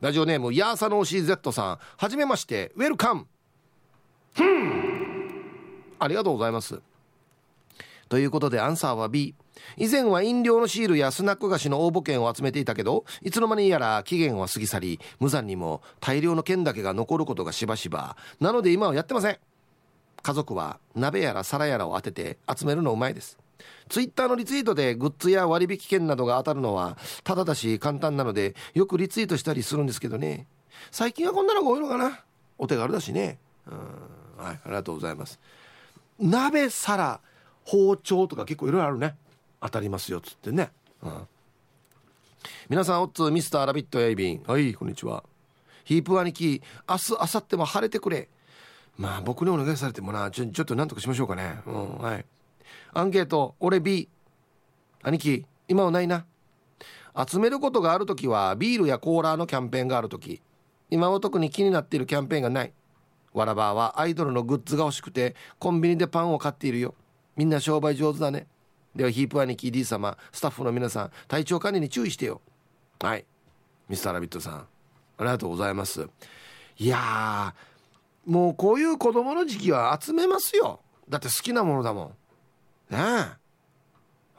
[0.00, 1.78] ラジオネームヤーサノー CZ さん。
[1.96, 2.72] はじめまして。
[2.74, 3.28] ウェルカム。
[6.00, 6.80] ありがとうございます。
[8.08, 9.36] ということでアンサーは B
[9.76, 18.16] 以前は飲料のシールやスナック菓子の応募券を集めていたけどいつの間にやら期限は過ぎ去り無残にも大量の券だけが残ることがしばしば。
[18.40, 19.38] なので今はやってません。
[20.22, 23.38] 家族は鍋やら皿やらを当てて集めるのうまいです。
[23.88, 30.46] ツイッターのリツイートでグッズや割引券などが当たるのはただだし簡単なのでよくリツイートしたりするんですけどね。
[30.90, 32.24] 最近はこんなのが多いのかな。
[32.58, 33.38] お手軽だしね。
[33.66, 34.10] うん。
[34.44, 35.38] はいありがとうございます。
[36.18, 37.20] 鍋皿
[37.64, 39.16] 包丁とか結構いろいろあるね。
[39.60, 40.70] 当たりますよっつってね、
[41.02, 41.28] うん、
[42.68, 45.22] 皆さんおっつミスターラビットエイビンはいこんにちは。
[45.84, 48.28] ヒープ兄貴明日明後日も晴れてくれ。
[48.96, 51.58] まあ僕にお願いされてもなちょちょっと何とかしましょうかね。
[51.66, 52.24] うんはい。
[52.92, 54.08] アンケート俺 B
[55.02, 56.24] 兄貴今はないな。
[57.28, 60.40] 集めることがある時はビールやコーラのキャンペーンがある時。
[60.90, 62.72] 今は特に気になっているキャンペーンがない。
[63.32, 66.94] わらばはアイドルのグッズが欲しくてコンビニでパンを買っているよ。
[67.36, 68.46] みんな商売上手だね。
[68.94, 72.40] ではヒープ兄貴 D 様スタッフの皆さん体調管理に注意してよ。
[73.00, 73.24] はい。
[73.88, 74.66] ミスターラビットさんあ
[75.20, 76.08] りがとうございます。
[76.78, 77.54] いや
[78.26, 80.80] もうこういう子供の時期は集めますよ。
[81.08, 82.14] だって好きなものだも
[82.90, 82.94] ん。
[82.94, 83.00] ねえ。
[83.00, 83.36] はい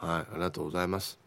[0.01, 1.19] ありがとうございます。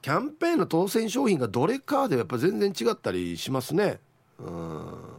[0.00, 4.00] キャンペーンの当選商品がどれかでやっぱ全然違ったりしますね。
[4.38, 5.11] うん。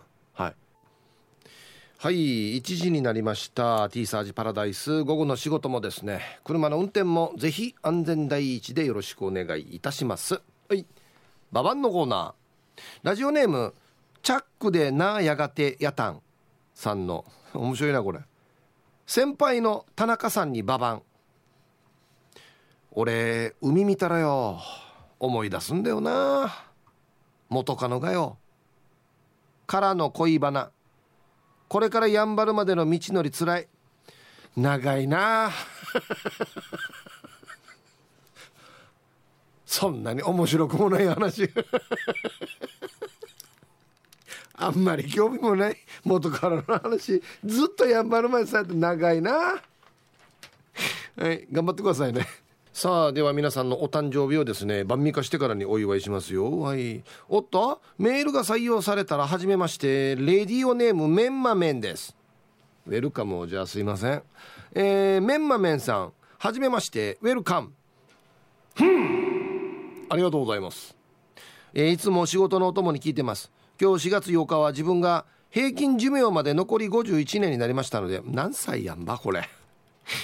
[2.04, 3.88] はい1時になりました。
[3.88, 5.04] T サージパラダイス。
[5.04, 6.20] 午後の仕事もですね。
[6.44, 10.42] 車の運転もぜひ安全第一でよろしくお願いいたします。
[10.68, 10.86] はい
[11.54, 12.82] ババンのコーナー。
[13.04, 13.74] ラジオネーム
[14.22, 16.22] チャックでなやがてやたん
[16.74, 18.20] さんの面白いなこれ。
[19.08, 21.04] 先輩の田中さんにババン
[22.92, 24.60] 俺海見たらよ
[25.22, 26.54] 思い出すんだよな。
[27.48, 28.38] 元カノがよ。
[29.66, 30.70] からの恋バナ。
[31.74, 33.68] これからやんばるまでの道のりつらい。
[34.56, 35.50] 長いな。
[39.66, 41.50] そんなに面白くもない話。
[44.54, 45.78] あんまり興味もない。
[46.04, 47.24] 元からの話。
[47.44, 49.32] ずっとやんばるまでされて長いな。
[49.32, 49.60] は
[51.32, 52.28] い頑張ってくださいね。
[52.74, 56.60] さあでは皆さんのお誕生日をですね晩御化してからにお祝いしますよ。
[56.60, 57.04] はい。
[57.30, 62.16] おっとメールが採用されたらはじめましてレディオネームメンマメンです。
[62.88, 64.24] ウェルカムをじゃあすいません。
[64.74, 67.74] えー、メンマメンさんはじめましてウェルカム。
[70.10, 70.96] ありがとうございます、
[71.76, 73.52] えー、いつも仕事のお供に聞いてます。
[73.80, 79.48] 今日4月8日は自分が平均寿命まで残り51年になりましたので何歳やんばこれ。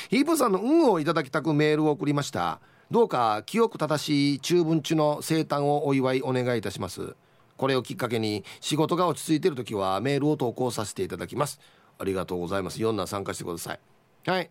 [0.09, 2.59] ヒープさんの運をいただきたくメールを送りました。
[2.91, 7.15] どうか清く正しい中文中の生誕をお祝いお願いいたします。
[7.57, 11.59] これをきっかけに仕事が落ち着いてる時はメールを投稿させていただきます。
[11.97, 12.79] ありがとうございます。
[12.79, 13.79] 4男参加してください。
[14.25, 14.49] はい。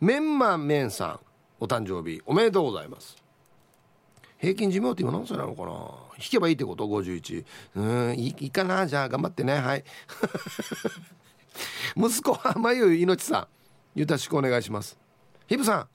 [0.00, 1.20] メンマンメンさん
[1.60, 3.16] お誕生日おめでとうございます。
[4.38, 5.72] 平均寿命って今何歳なのかな？
[6.18, 8.86] 引けばいいってこと？51うんいいかな？
[8.86, 9.54] じゃあ頑張ってね。
[9.54, 9.84] はい。
[11.96, 13.55] 息子はまゆいのちさん。
[13.96, 14.98] よろしくお願いします。
[15.48, 15.88] ヒブさん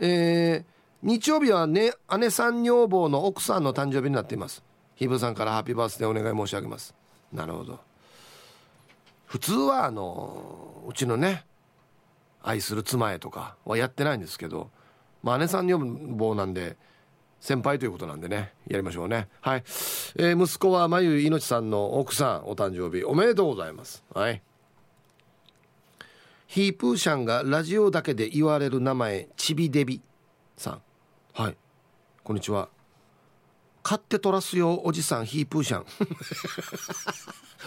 [0.00, 0.64] えー、
[1.02, 4.62] 日曜日はね姉さん女房の奥さんの誕生日になっています。
[4.94, 6.94] ヒブさんからハッピーバースデーお願い申し上げます。
[7.32, 7.80] なるほど。
[9.24, 11.46] 普通はあのうちのね
[12.42, 14.70] 愛する妻へとかはやってないんですけど、
[15.22, 16.76] まあ、姉さん女房なんで
[17.40, 19.26] 先輩ということなんでねやりましょうね。
[19.40, 19.64] はい、
[20.16, 24.04] えー、息子はまゆいのちさんの奥さんお誕生日おめでとうございます。
[24.14, 24.42] はい。
[26.48, 30.00] ヒープーシャンがラジオだけで言われる名前ちびデビ
[30.56, 30.80] さん。
[31.34, 31.56] はい。
[32.24, 32.70] こんにちは。
[33.82, 35.84] 買って取らすよおじさんヒープーシャン。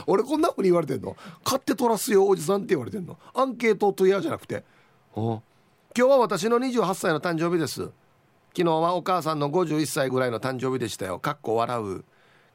[0.08, 1.16] 俺こんなふうに言われてんの？
[1.44, 3.20] 買って取らすよおじさんって言われてんの？
[3.36, 4.64] アンケートと嫌じゃなくて。
[5.16, 5.44] 今
[5.94, 7.84] 日は私の28歳の誕生日です。
[7.84, 7.94] 昨
[8.56, 11.20] 日はお母さんの51歳ぐらいの誕生日でしたよ。
[11.20, 12.04] かっこ笑う。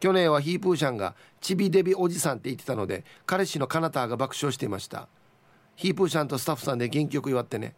[0.01, 5.07] 去年はヒープーシャンがちびデビおじさんって言ってたので彼氏のカナターが爆笑していました。
[5.77, 7.75] ヒープーちゃんとスタッフさんで元気よく祝ってね。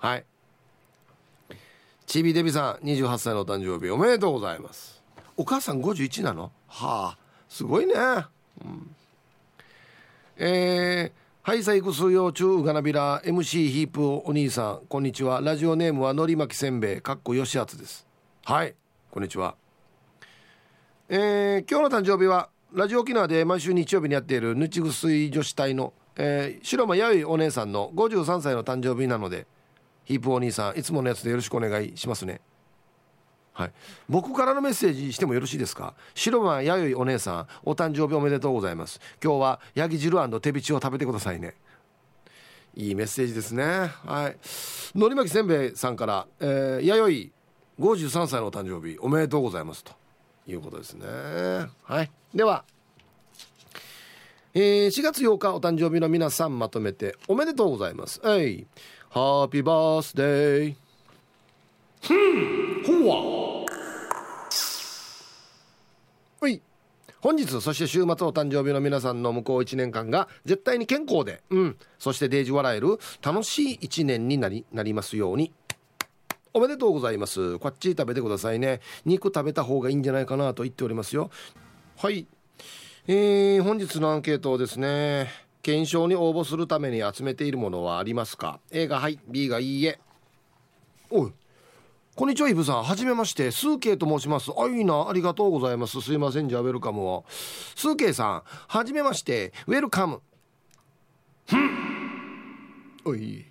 [0.00, 0.24] はい。
[2.06, 5.02] ちびデビさん28歳のお誕生日おめでとうございます。
[5.36, 6.50] お母さん51なの？
[6.66, 8.94] はあすごいね、うん、
[10.36, 15.42] えー、はいさいくすよ中がなびら MC ヒープお兄さんこんにちは。
[15.42, 18.06] ラジオネームはのり巻きせんべいかっこよしあつです。
[18.46, 18.74] はい
[19.10, 19.54] こんにちは。
[21.10, 29.46] えー、今日の誕生日はラジオ沖縄で毎週日曜日にやっているぬちぐすい女子隊のえー、白間やいお姉さんの53歳の誕生日なので
[30.04, 32.40] ヒープお兄さんいつものやつでよろしくお願いしますね。
[33.52, 33.72] はい。
[34.08, 35.94] 僕からのメッセージしてもよろしいですか？
[36.14, 39.00] 白間やいお姉さんお誕生日おめでとうございます。
[39.22, 41.54] 今日はヤギ汁手びちを食べてくださいね。
[42.74, 43.64] いいメッセージですね。
[44.04, 44.36] はい。
[44.98, 47.32] のり巻きせんべいさんから、えー、やよい
[47.80, 49.92] 53歳のお誕生日おめでとうございますと
[50.46, 51.06] いうことですね。
[51.82, 52.10] はい。
[52.34, 52.64] では
[54.60, 58.20] えー、4月8日お誕生日の皆さんまとめておめでとうございます。
[58.24, 58.66] えい。
[59.08, 60.74] ハッピーバースデー
[62.02, 63.66] ふんほわ。
[66.40, 66.60] はい。
[67.20, 71.76] 本日そして週末お誕生日の皆さんの向こう1年間が絶対に健康でうん。
[72.00, 75.52] そしてデージ笑える楽しい1年になりなりますように。
[76.52, 77.60] おめでとうございます。
[77.60, 78.80] こっち食べてくださいね。
[79.04, 81.30] 肉食べた方がいいんじゃないかなと言っておりますよ。
[81.96, 82.26] はい。
[83.10, 85.30] えー、本日のアンケートですね
[85.62, 89.98] 検証に応募するために集めているものはありますか？A がはい B がいいえ。
[91.08, 91.32] おい
[92.14, 92.82] こんにちはイブさん。
[92.82, 93.50] はじめまして。
[93.50, 94.50] スーケイと申します。
[94.54, 95.08] あいいな。
[95.08, 96.02] ありがとうございます。
[96.02, 97.24] すいませんじゃあウェルカムを。
[97.76, 99.54] スーケイさんはじめまして。
[99.66, 100.20] ウェルカム
[101.46, 102.90] ふん。
[103.06, 103.46] おい。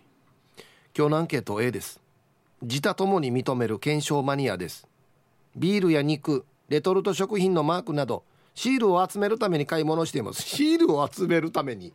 [0.96, 2.00] 今日のアンケート A です。
[2.62, 4.88] 自他ともに認める検証マニアです。
[5.56, 8.24] ビールや肉レトルト食品のマークなど
[8.58, 10.42] シールを集めるために買い物しています。
[10.42, 11.94] シールを集めるために。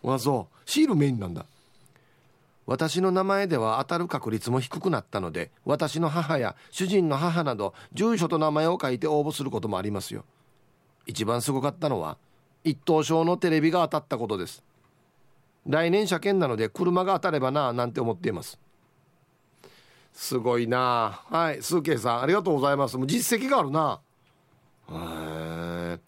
[0.00, 1.44] わそうシールメインなんだ。
[2.66, 10.24] 私の名前では当たる確率も低くなったので私の母や主人の母など住所と名前を書いて応募することもありますよ。
[11.04, 12.16] 一番すごかったのは
[12.62, 14.62] 一等賞のテレビが当たったことです。
[15.66, 18.56] 来年車検なので車が当たればななんて思っています。
[20.12, 22.96] すごいなはいスーケイさんありがとうございます。
[22.96, 23.98] もう実績があるな
[24.90, 26.00] へえ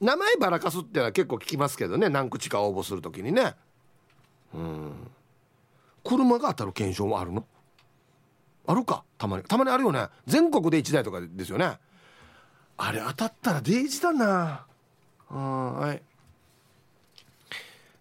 [0.00, 3.54] 名前ばらかすってのは結構聞きますけどね何口か応募するときにね。
[4.54, 4.92] うん。
[6.02, 7.44] 車が当たる検証もあるの？
[8.66, 9.04] あるか？
[9.18, 9.42] たまに。
[9.44, 10.06] たまにあるよね。
[10.26, 11.78] 全国で1台とかですよね。
[12.78, 14.64] あれ当たったらデイジだな。
[15.28, 16.02] はい。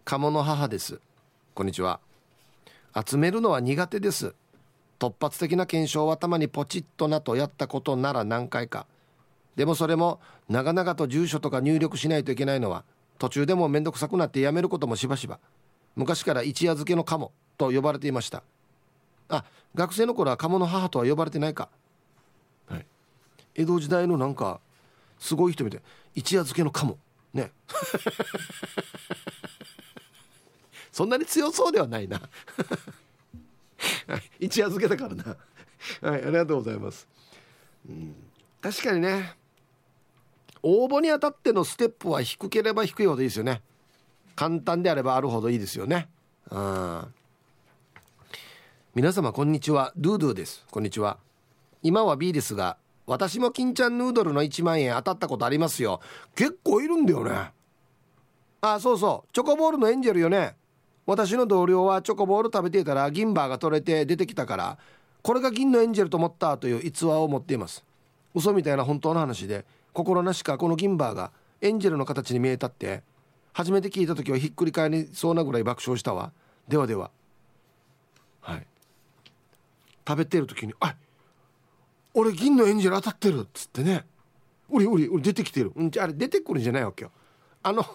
[0.06, 1.02] 鴨の母です。
[1.54, 2.00] こんにちは。
[3.06, 4.34] 集めるのは苦手です。
[4.98, 8.88] 突発的な検証はたまにポチッとなとやったことなら何回か。
[9.60, 12.86] でもそれも長々と住所とか入力しないといけないのは
[13.18, 15.38] 途中でも面倒くさくなってやめることもしばしば。
[15.98, 18.42] 昔から一夜漬けの鴨と呼ばれていました。
[19.28, 19.44] あ
[19.76, 21.68] 学生の頃は鴨の母とは呼ばれてないか、
[22.70, 22.86] はい、
[23.54, 24.62] 江戸時代のなんか
[25.20, 25.82] すごい人みたい
[26.16, 26.98] 一夜漬けの鴨。
[27.34, 27.52] ね。
[30.94, 32.22] そんなに強そうではないな、
[34.40, 35.36] 一夜漬けだからな。
[36.10, 36.24] はい。
[36.24, 37.10] ありがとうございます、
[37.90, 38.16] うん、
[38.62, 39.39] 確かにね。
[40.64, 43.62] 応募にあたってのステップは低ければ低いほどいいですよね。
[44.36, 46.08] 簡単であればあるほどいいですよね。
[46.50, 47.04] うん。
[48.96, 49.94] 皆様こんにちは。
[49.96, 50.66] ドゥドゥです。
[50.72, 51.18] こんにちは。
[51.84, 56.02] 今は B ですが私も金ちゃんヌードルの1万円当たったことありますよ。
[56.36, 57.52] 結構いるんだよね。
[58.62, 59.34] あそうそう。
[59.34, 60.56] チョコボールのエンジェルよね。
[61.06, 64.78] 私の同僚はチョコボール食べていたら銀バーが取れて出てきたから
[65.24, 67.84] これが銀のエンジェルと思ったという逸話を持っています。
[68.36, 69.66] 嘘みたいな本当の話で。
[69.94, 73.04] 心なしかこの銀バーがエンジェルの形に見えたって。
[73.54, 76.32] 初めて聞いた時はひっくり返りそうなぐらい爆笑したわ。
[76.68, 77.12] ではでは。
[78.42, 78.66] はい。
[80.08, 80.96] 食べてる時に「あ
[82.14, 84.06] 俺銀のエンジェル当たってる」っつってね
[84.72, 87.12] 「うりうりうり出てきてる」うんあれ出てくるんじゃないわけよ。
[87.62, 87.86] あの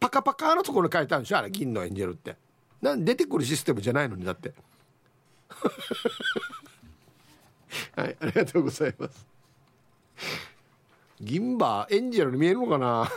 [0.00, 2.36] パカパカのところに書いてあるんでしょあれ銀のエンジェルって。
[2.80, 4.54] なん出てくるシステムじゃないのにだって。
[7.94, 9.26] はいありがとうございます。
[11.22, 13.08] 銀歯エンジェルに見えるのかな？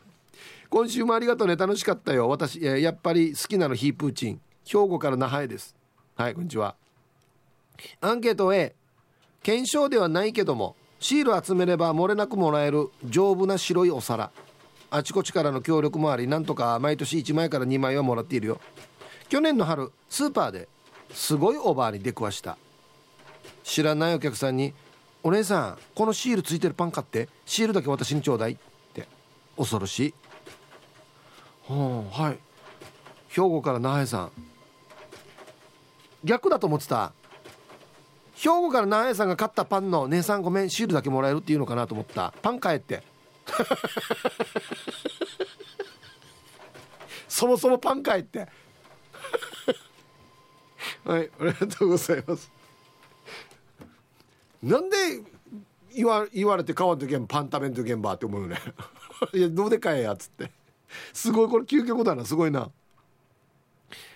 [0.68, 1.56] 今週もありがとうね。
[1.56, 2.28] 楽しかったよ。
[2.28, 5.74] 私やっぱり好きなのヒープーチン兵庫から那覇へです。
[6.14, 6.74] はいこんにちは。
[8.00, 8.74] アンケート A
[9.42, 14.30] 検証ではないけどもシール集めれば漏れなくもらえる丈夫な白いお皿。
[14.90, 18.60] あちこちからの協力もありなんとか毎年1枚から2枚はもらっているよ。
[19.30, 20.68] 去年の春スーパーで
[21.12, 22.58] すごいオーバーに出くわした。
[23.62, 24.74] 知らないお客さんに
[25.22, 27.28] 「お姉さんこのシールついてるパン買って。
[27.44, 28.56] シールだけ私にちょうだい」っ
[28.94, 29.08] て。
[29.56, 30.14] 恐ろしい。
[31.68, 32.38] はあはい。
[33.28, 34.32] 兵庫から那覇さん。
[36.24, 37.12] 逆だと思ってた。
[38.34, 42.32] 兵庫から那覇さんが買ったパンの「姉さんごめんシールだけもらえる」っていうのかなと思った。
[42.40, 43.02] パン買えって。
[47.28, 48.48] そもそもパンかいって。
[51.04, 52.50] はいありがとうございます。
[54.62, 54.96] なんで
[55.94, 58.58] 言わ言われて変わった現場パン食べんと現場って思うよね。
[59.32, 60.50] いやどうでかいやっつって。
[61.12, 62.24] すごいこれ究極だな。
[62.24, 62.70] すごいな。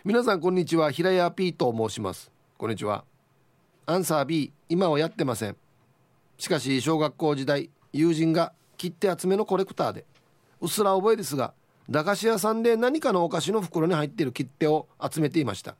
[0.04, 0.90] 皆さんこんにちは。
[0.90, 2.30] 平屋 P と申します。
[2.58, 3.04] こんにちは。
[3.86, 5.56] アンサー B 今はやってません。
[6.38, 10.04] しかし小学校時代友人が切手集めのコレクターで。
[10.60, 11.54] うっすら覚えですが
[11.88, 15.76] 駄菓子屋さんで何かのお菓子の袋に入っている切手を集めていました。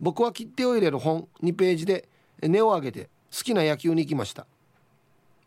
[0.00, 2.08] 僕は切手を入れる本2ページで
[2.40, 4.46] 根を上げて好きな野球に行きました。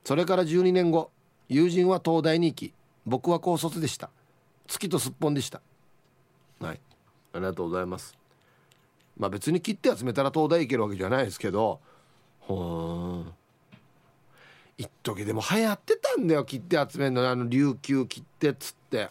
[0.03, 1.09] それから12年後
[1.47, 2.73] 友人は東大に行き
[3.05, 4.09] 僕は高卒でした。
[4.67, 5.61] 月とすっぽんでした。
[6.59, 6.79] はい。
[7.31, 8.17] ありがとうございます。
[9.17, 11.79] まあ別に切手集めたら東大行けるわけじゃないですけど
[12.41, 13.31] ほー
[14.77, 17.29] 一時でも流行ってたんだよ切手集めるの。
[17.29, 19.09] あの琉球切手っつって。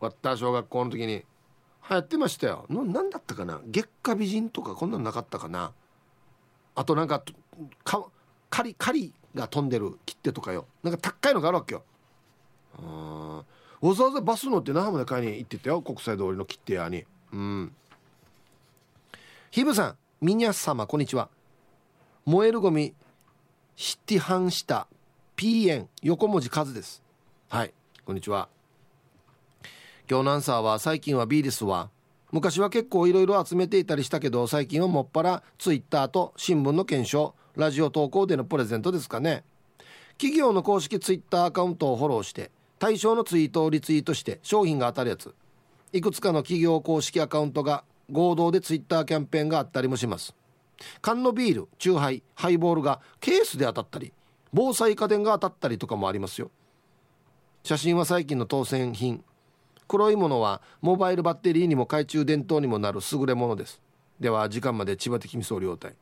[0.00, 1.24] わった小学校の時に。
[1.90, 2.66] 流行ってましたよ。
[2.68, 3.60] 何だったかな。
[3.66, 5.72] 月下美人とかこんなのなかったかな。
[6.74, 7.22] あとなんか
[7.84, 8.04] か
[8.50, 10.66] カリカリが飛んでる切手とかよ。
[10.82, 11.82] なんか高いのがあるわけよ。
[13.80, 17.04] わざわざバス乗って那覇まで買いに行ってたよ国際通りの切手屋に。
[17.32, 17.72] うん。
[19.50, 21.28] ヒブさんミニャス様こんにちは。
[22.24, 22.94] 燃えるゴミ
[23.76, 24.86] シティハンした
[25.36, 27.02] ピーエン横文字数です。
[27.48, 27.72] はい
[28.04, 28.48] こんにちは。
[30.10, 31.90] 今日のアンサーは最近は B ですわ。
[32.32, 37.34] 昔は結構いろいろ集めていたりしたけど最近はもっぱらツイッターと新聞の検証。
[37.58, 39.42] ラジオ投稿でのプレゼントですかね。
[40.12, 45.34] 企業の公式ツイッターアカウントをフォローして対象のツイートをリツイートして商品が当たるやつ。
[45.92, 47.82] いくつかの企業公式アカウントが
[48.12, 50.36] 合同でツイッターキャンペーンがあったりもします。
[51.02, 54.12] 缶のビールチューハイハイボールがケースで当たったり
[54.52, 56.52] 防災家電が当たったりとかもありますよ。
[57.64, 59.24] 写真は最近の当選品。
[59.88, 63.80] 黒いものはモバイルバッテリーにも懐中電灯にもなる優れものです。
[64.20, 65.96] では時間まで千葉的味噌両体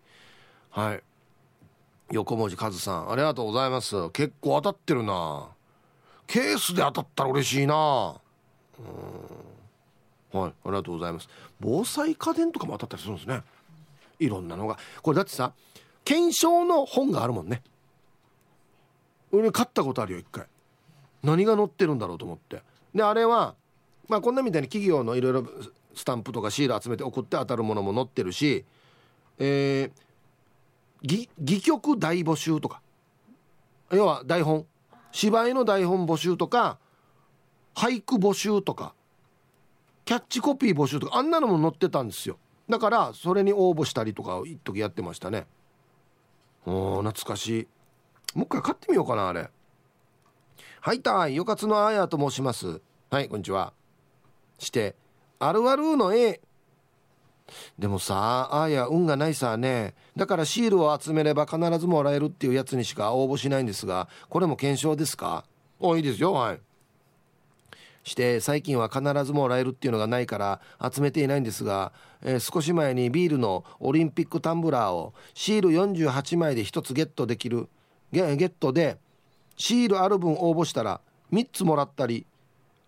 [0.68, 1.02] はい。
[2.12, 4.10] 横文字和さんありがとうございます。
[4.10, 5.48] 結構当たってるな。
[6.26, 8.20] ケースで当たったら嬉しいな。
[10.32, 10.40] うん。
[10.40, 11.28] はいありがとうございます。
[11.60, 13.42] 防災家電とかも当たったりするんですね。
[14.18, 14.78] いろんなのが。
[15.02, 15.52] これだってさ
[16.04, 17.62] 検証の本があるもんね。
[19.32, 20.46] 俺買ったことあるよ一回。
[21.24, 22.62] 何が載ってるんだろうと思って。
[22.94, 23.56] であれは
[24.08, 25.44] まあこんなみたいに企業のいろいろ
[25.94, 28.64] スタンプとかシール集めて送って当たるものも載ってるし
[29.38, 30.05] えー、
[31.02, 32.80] 戯曲大募集とか。
[33.90, 34.66] 要は台本。
[35.12, 36.78] 芝居の台本募集とか
[37.74, 38.94] 俳句募集とか
[40.04, 42.38] キャッチコピー募集とかあんなのも載ってたんですよ。
[42.68, 45.46] だからそれに応募したりとか一時やってましたね。
[46.66, 47.68] お懐かしい。
[48.36, 49.50] もう一回買ってみようかなあれ。
[50.80, 52.82] はいたいよかつのあやと申します。
[53.08, 53.72] はいこんにちは。
[54.58, 54.96] して
[55.38, 56.42] あるあるの A
[57.78, 59.94] でもさああや運がないさね。
[60.16, 65.44] だからシールを集めれば必ずもらえるっていうやつにしか応募しないんですがこれも検証ですか？
[65.78, 66.32] おいいですよ。
[66.32, 66.60] はい。
[68.02, 70.60] して最近は必ずもらえるっていうのがないから
[70.92, 71.92] 集めていないんですが、
[72.22, 77.68] えー、少し前にビールのオリンピックタンブラーをシール48枚で1つゲットできる
[78.12, 78.96] ゲットで
[79.56, 81.00] シールある分応募したら
[81.32, 82.26] 3つもらったり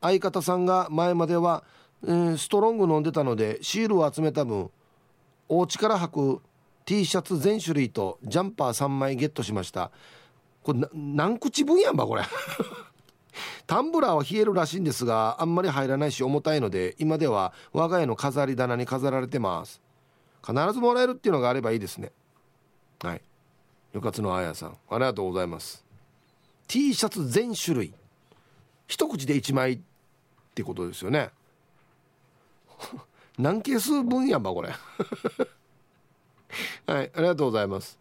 [0.00, 1.64] 相方さんが前までは、
[2.05, 4.70] えー、ストロング飲んでたのでシールを集めた分
[5.49, 6.42] お家から履く
[6.84, 9.90] T シャツ全種類とジャンパー3枚ゲットしました。
[10.62, 12.22] これ何口分やんばこれ。
[13.66, 19.82] タンブラーは冷えるらしいんですがあんまり入らないし重たいので今では我が家の飾り棚に飾られてます。
[20.46, 22.12] 必ずもらえるっていうのがあればいいですね。
[23.03, 23.22] はい。
[23.92, 24.76] よかつのあやさん。
[24.88, 25.84] ありがとうございます。
[26.68, 27.94] T シャツ全種類。
[28.86, 29.80] 一口で1枚っ
[30.55, 31.30] てことですよね。
[33.38, 34.70] 何ケース分やんばこれ。
[36.86, 37.98] はいありがとうございます。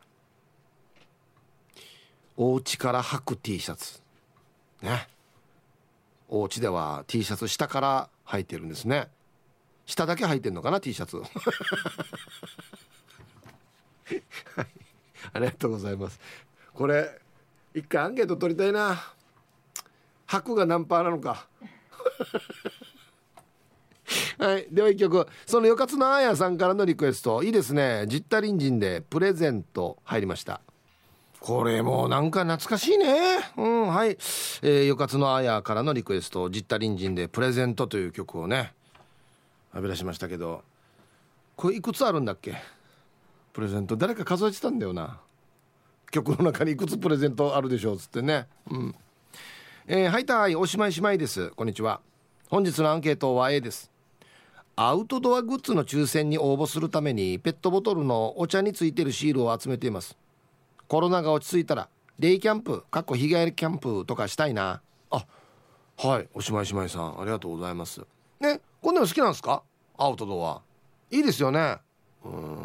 [2.36, 4.02] お家から履く T シャツ。
[4.82, 5.10] ね。
[6.30, 9.10] お家では T シャツ下から履いてるんですね。
[9.86, 11.18] 下だけ履いてんのかな T シャツ。
[11.26, 11.26] は
[14.64, 14.68] い
[15.34, 16.20] ありがとうございます。
[16.74, 17.20] これ
[17.74, 19.14] 一回アンケート取りたいな。
[20.26, 21.48] 白が何パーなのか。
[24.38, 24.68] はい。
[24.72, 25.28] では一曲。
[25.46, 27.44] そのよかつのあやさんからのリクエスト。
[27.44, 28.06] いいですね。
[28.08, 30.62] ジッタリンジンでプレゼント入りました。
[31.40, 33.40] これもなんか懐かしいね。
[33.58, 36.50] うんはい、えー、よかつのあやからのリクエスト。
[36.50, 38.74] ジッタリンジンでプレゼントという曲をね
[39.74, 40.64] 浴び出しましたけど。
[41.56, 42.56] これいくつあるんだっけ？
[43.54, 43.98] プレゼント。
[43.98, 45.20] 誰か数えてたんだよな。
[46.12, 48.48] 曲の中にいくつプレゼントあるでしょうっつってね。
[48.70, 48.96] うん。
[49.88, 50.56] えー、はいたい。
[50.56, 51.50] おしまいしまいです。
[51.50, 52.00] こんにちは。
[52.50, 53.92] 本日のアンケートは A です。
[54.80, 60.16] アウトドアグッズの抽選に応募するためにペットボトルのお茶についてるシールを集めています。
[60.88, 64.82] コロナが落ち着いたらデイキャンプかっこ日帰りキャンプとかしたいな。
[65.10, 65.26] あ
[65.98, 66.30] はい。
[66.36, 68.02] おしまいしまいさんありがとうございます。
[68.40, 69.64] ねこんなの好きなんですか？
[69.98, 70.62] アウトドア。
[71.10, 71.78] いいですよね。
[72.24, 72.58] うん。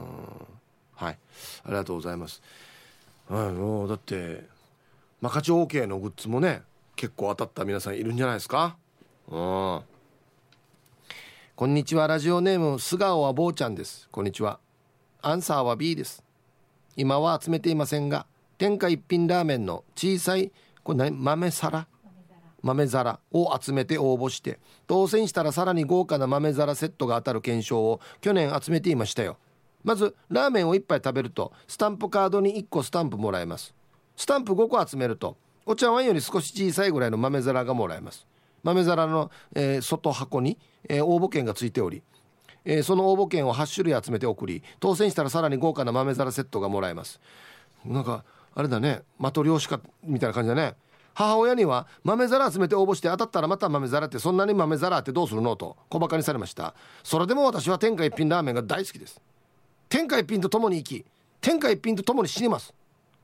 [0.95, 1.19] はい。
[1.65, 2.43] ありがとうございます。
[3.27, 4.45] はいもうだって
[5.23, 6.61] マカチョ OK のグッズもね
[6.95, 8.77] 結構当たった皆さんいるんじゃないですか？
[9.31, 9.81] うん
[11.63, 14.09] こんにちはラジオネーム素顔は坊ちゃんです。
[14.11, 14.59] こんにちは。
[15.21, 16.25] アンサーは B です。
[16.97, 18.27] 今は集めていませんが
[18.59, 20.51] 天下一品ラーメンの小さい
[20.83, 21.17] これ何？
[21.23, 21.87] 豆皿？
[22.63, 24.59] 豆皿を集めて応募して
[24.89, 29.37] 当選したらさらに豪華な豆皿セットが当たる検証を去年集めていましたよ。
[29.85, 33.73] まずラーメンを1杯食べるとスタンプカードに1個スタンプもらえます。
[34.17, 38.27] スタンプ5個集めるとお茶碗より少し小さいぐらいの豆皿がもらえます。
[38.63, 40.59] 豆皿の、えー、外箱に、
[40.89, 42.03] えー、応募券がついており、
[42.65, 47.21] えー、その応募券を8種類集めて送り当選したらさらに豪華な豆皿セットがもらえます。
[47.85, 50.75] なんかあれだね的漁師かみたいな感じだね。
[51.15, 56.75] 母親には豆皿集めて応募して当たったらまた豆皿ってそんなに豆皿ってどうするのと小バカにされました。
[57.03, 59.21] それでも私は天下一品ラーメンが大好きです。
[59.89, 61.05] 天下一品と共に生き
[61.41, 62.73] 天下一品と共に死にます。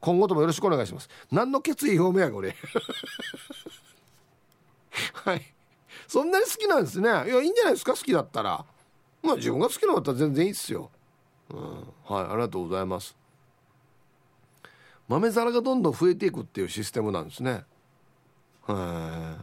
[0.01, 1.09] 今後ともよろしくお願いします。
[1.33, 2.55] 何の決意表明やこれ。
[5.13, 5.43] はい。
[6.07, 7.09] そんなに好きなんですね。
[7.09, 7.93] いやいいんじゃないですか？
[7.93, 8.65] 好きだったら。
[9.23, 10.91] まあ自分が好きなかったら全然いいっすよ。
[11.51, 11.59] うん。
[12.05, 13.17] はいありがとうございます。
[15.09, 17.65] 豆皿がどんどん増えていくっていうシステムなんですね。
[18.67, 19.39] は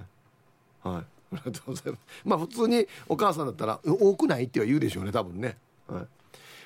[0.85, 0.87] い。
[0.87, 1.01] はい。
[1.01, 2.01] ありがとうございます。
[2.23, 6.07] まあ普通にお母さんだったら多くないっては言うでしょうね多分ね、はい、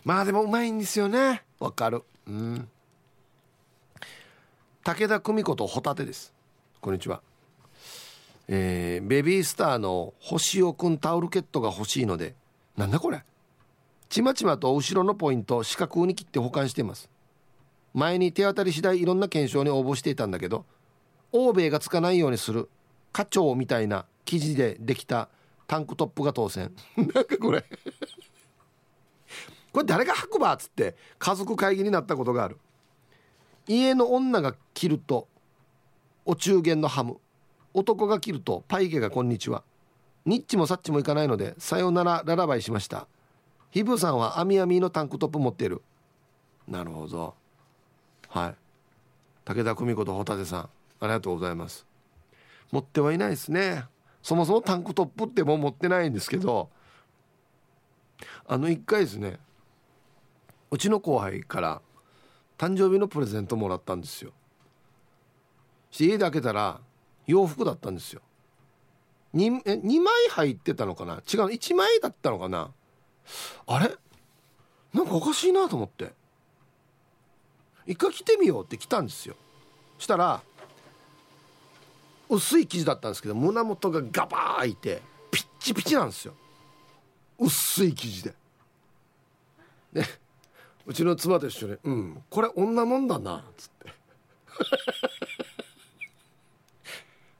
[0.03, 1.43] まあでもうまいんですよね。
[1.59, 2.03] わかる。
[2.27, 2.69] うん。
[4.83, 6.33] 武田久美子とホタテです。
[6.81, 7.21] こんにちは。
[8.51, 12.33] えー、ベビースターの星尾くんタオルケットが欲しいので
[12.75, 13.23] なんだこれ？
[14.09, 17.09] ちまちまと後ろのポイント四角に切って保管しています。
[17.93, 20.65] 前に手当たり次第いろんな検証に応募していたんだけど
[21.31, 22.69] 欧米がつかないようにする
[23.13, 25.29] 花鳥みたいな生地でできた
[25.67, 26.71] タンクトップが当選。
[26.97, 27.63] なんかこれ。
[29.71, 32.57] これ誰が履くばっつって家族会議になったことがある。
[33.67, 35.27] 家の女が着ると
[36.25, 37.19] お中元のハム。
[37.73, 39.63] 男が着るとパイゲがこんにちは。
[40.25, 43.07] ニッチもサッチもいかないのでさよならララバイしました。
[43.71, 45.81] ヒブさんはアミアミのタンクトップ持っている。
[46.67, 47.35] なるほど。
[48.27, 48.55] はい。
[49.45, 50.69] 武田久美子とホタテさんあ
[51.01, 51.85] りがとうございます。
[52.71, 53.85] 持ってはいないですね。
[54.21, 56.69] そもそもタンクトップってもう持ってないんですけど
[58.45, 59.39] あの一回ですね
[60.71, 61.81] うちの後輩から
[62.57, 64.31] 誕生日のプレゼントもらったんですよ。
[65.89, 66.81] して家で開けたら
[67.29, 68.21] 洋服だったんですよ。
[69.35, 71.15] 2, え2枚入ってたのかな？
[71.15, 71.19] 違う
[71.49, 72.71] 1枚だったのかな？
[73.67, 73.95] あれ？
[74.93, 76.11] なんかおかしいなと思って。
[77.85, 79.35] 一回着てみようって来たんですよ。
[79.99, 80.41] したら
[82.29, 86.33] 薄い生地だったんですけど胸元がガバー開いてピッチピチなんですよ。
[87.37, 88.33] 薄い生地で。
[89.93, 90.03] で
[90.87, 93.93] うちの妻と一緒に「うんこれ女もんだな」っつって。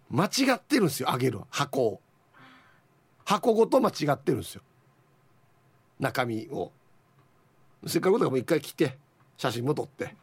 [0.09, 2.01] 間違ってるんですよあげる箱を。
[3.25, 4.61] 箱ごと間違ってるんですよ。
[5.99, 6.71] 中身を。
[7.85, 8.97] せっかくだからもう一回来て
[9.37, 10.15] 写真も撮って。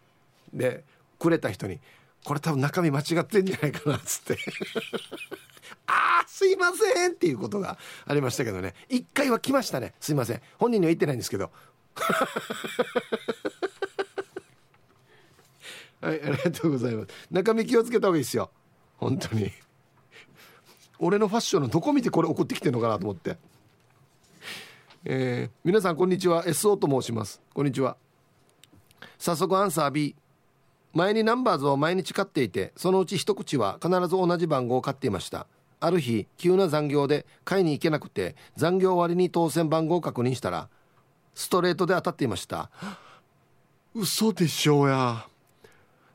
[0.52, 0.84] で
[1.18, 1.80] くれた人に
[2.24, 4.36] これ多分中身間違ってんじゃないかなっつって。
[5.86, 8.74] ああすいませんっていうことがありましたけどね。
[8.88, 9.94] 一回は来ましたね。
[10.00, 10.42] すいません。
[10.58, 11.52] 本人には言ってないんですけど。
[16.00, 17.08] はいありがとうございます。
[17.30, 18.50] 中身気をつけた方がいいですよ。
[18.96, 19.52] 本当に。
[20.98, 23.36] 俺のファッションのどこ見てこれ送ってきてんのかなと思って。
[25.04, 26.44] えー、皆さんこんにちは。
[26.46, 27.40] SO と申します。
[27.54, 27.96] こんにちは。
[29.18, 30.16] 早速アンサー B
[30.94, 35.46] 前にナンバーズを毎日買っていてそのうち一口は必ず同じ番号を買っていました。
[35.78, 40.68] ある日急な残業で買いに行けなくて残業終わりに当選番号を確認したら
[41.34, 42.70] ストレートで当たっていました。
[43.94, 45.26] 嘘でしょうや。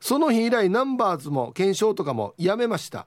[0.00, 3.06] その日以来ナンバーズも検証とかもやめました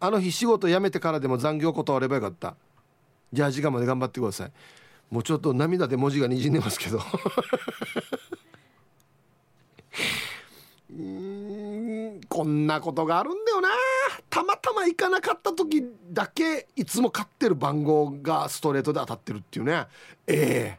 [0.00, 2.56] あの日仕事辞めてからでも残業断ればよかった。
[3.32, 4.52] じゃあ時間まで頑張ってください。
[5.10, 7.00] もうちょっと涙で文字がにじんでますけど。
[10.90, 13.68] うんこんなことがあるんだよな。
[14.30, 19.86] たまたま行かなかった時だけいつも買ってる番号がストレートで当たってるっていうね。
[20.26, 20.78] え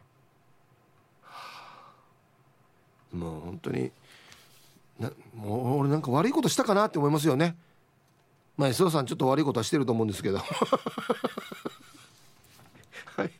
[3.14, 3.90] ー、もう本当に
[4.98, 7.56] なもう俺なんか悪いことしたかなって思いますよね。
[8.58, 10.38] まあ磯さんちょっと悪いことはしてると思うんですけど。
[13.16, 13.24] はい。
[13.24, 13.30] あ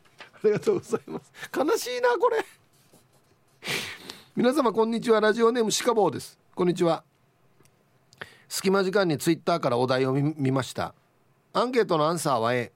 [0.45, 1.31] りがとうございます。
[1.55, 2.45] 悲しいなこれ。
[4.35, 5.19] 皆様こんにちは。
[5.19, 6.39] ラジオネームシカボーです。
[6.55, 7.03] こんにちは。
[8.47, 10.95] 隙間時間にツイッターからお題を見ました。
[11.51, 12.71] アンケートのアンサーは A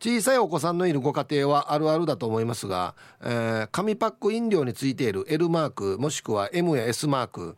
[0.00, 7.56] 小さいお子さんのいるご家庭はあるあるだと思いますが、えー、紙パック飲料についている L マークもしくは M や S マーク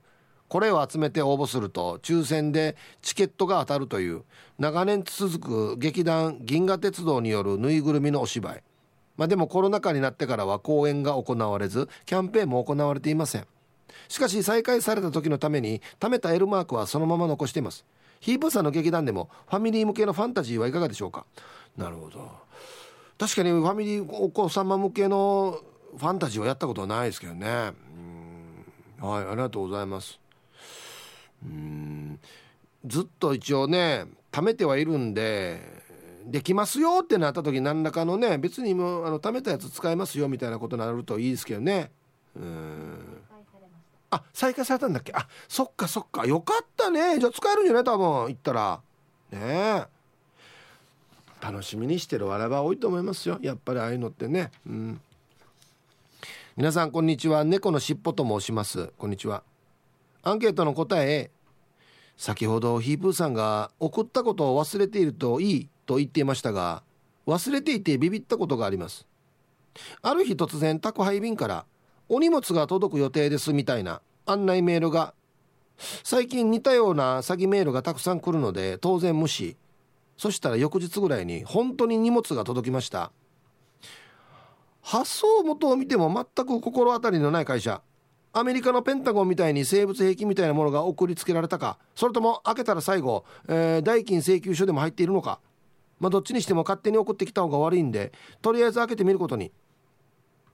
[0.49, 4.23] これを集めて応募すると抽選でチケットが当たるという
[4.59, 8.63] 長年続く劇団銀河鉄道によるぬいぐるみのお芝居。
[9.17, 13.47] まあでもコロナ禍になってからは公演が行われずキャンペーンも行われていません。
[14.09, 17.85] しかし再開された時のために貯めた L マークはそのまま残しています。
[18.21, 21.27] ヒープさんの劇団でもファミリー向けのファンタジーはいかがでしょうか？
[21.77, 22.31] なるほど。
[23.19, 25.61] 確かにファミリーお子様向けの
[25.97, 27.47] ファンタジーはやったことはないですけどね。
[27.49, 27.73] はい
[29.01, 30.21] ありがとうございます。
[31.47, 32.21] うん。
[32.85, 35.61] ずっと一応ね貯めてはいるんで
[36.27, 41.91] できますよってなった時何らかのね別にもうあの貯めたやつ使えますよみたいなことになるといいですけどね。
[42.37, 43.23] うん。
[44.11, 45.13] あ再開されたんだっけ？
[45.13, 46.27] あそっかそっか。
[46.27, 47.19] よかったね。
[47.19, 47.85] じゃあ使えるんじゃない？
[47.85, 48.81] 多分行ったら。
[49.33, 49.87] ねえ。
[51.41, 53.39] 楽しみにしてるわらば多いと思いますよ。
[53.43, 54.53] やっぱりああいうのってね。
[54.67, 55.01] うん。
[56.57, 57.45] 皆さんこんにちは。
[57.45, 58.93] 猫のしっぽと申します。
[58.97, 59.43] こんにちは。
[60.23, 61.31] アンケートの答え
[62.17, 66.83] 先ほどヒープーさんが送ったことを忘れているといいと言っていましたが
[67.27, 69.07] 忘れていてビビったことがあります。
[70.01, 71.67] ある日突然宅配便から
[72.09, 75.13] お荷物が届く予定ですみたいな案内メールが
[76.05, 79.57] 最近似たような詐欺メールがたくさん来るので当然無視。
[80.17, 83.13] そしたら翌日ぐらいに本当に荷物が届きました。
[84.81, 87.83] 発送元を見ても全く心当たりのない会社。
[88.39, 91.79] アメリカのペンタゴンみたいに生物兵器みたいなものが送りつけられたか。
[91.95, 95.41] それとも開けたら最後、えー、代金請求書でも入っているのか。
[96.01, 98.13] まあどっちにしても勝手に送ってきた方が悪いんで
[98.43, 99.53] とりあえず開けてみることに。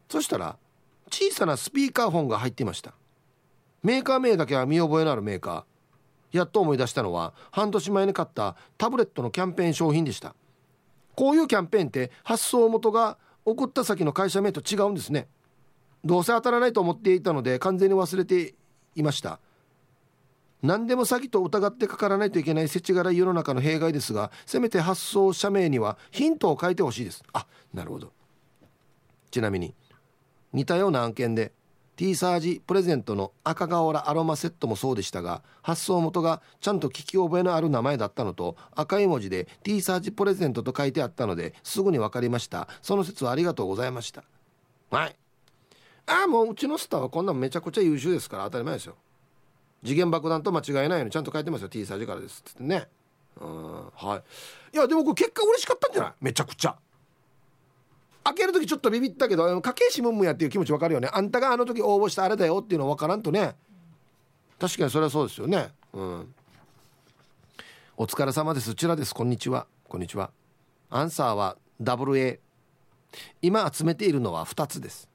[0.08, 0.56] そしたら
[1.10, 2.94] 小さなスピーカーフォンが入っていました。
[3.82, 6.38] メーカー名だけは見覚えのあるメーカー。
[6.38, 10.36] やっと思い出したのは半年前に買ったタブレットのキャンペーン商品でした。
[11.16, 15.26] こういうキャンペーンって発送元が送った先の会社名と違うんですね。
[16.04, 18.54] どうせ当たらないと思っていたので完全に忘れて
[18.94, 19.38] いました。
[20.62, 27.22] 何でも詐欺と疑ってかからないといけない世知辛い世の中の弊害ですがせめて発送者名にはヒントを書いてほしいです。
[27.32, 28.12] あなるほど。
[29.30, 29.74] ちなみに
[30.52, 31.52] 似たような案件で
[31.96, 42.68] T サージプレゼントの赤瓦アロマセットもそうでしたが発送元がちゃんと聞き覚えのある名前だったのと赤い文字で T サージプレゼントと書いてあったのですぐに分かりました。
[42.82, 44.24] その説はありがとうございました。
[44.90, 45.16] はい。
[46.06, 48.96] ああもううちのスターはこんなんめちゃくちゃ優秀ですから当たり前ですよ。
[49.84, 51.68] 次元爆弾と間違いないようにちゃんと書いてますよ。
[51.68, 52.88] T サージからですってね。
[53.40, 53.74] うん。
[53.94, 54.22] は
[54.72, 54.76] い。
[54.76, 56.12] いやでもこれ結果嬉しかったんじゃない？
[56.20, 56.76] めちゃくちゃ。
[58.24, 61.08] 開ける時ちょっとビビったけど家計士ムンムやっていう気持ち分かるよね。
[61.12, 63.56] あんたがあの時応募したあれだよっていうの分からんとね。
[64.60, 65.70] 確かにそれはそうですよね。
[65.92, 66.34] うん。
[67.96, 68.70] お疲れ様です。
[68.70, 69.14] こちらです。
[69.14, 69.66] こんにちは。
[69.88, 70.30] こんにちは。
[70.90, 72.38] アンサーは WA
[73.42, 75.08] 今集めているのは2つです。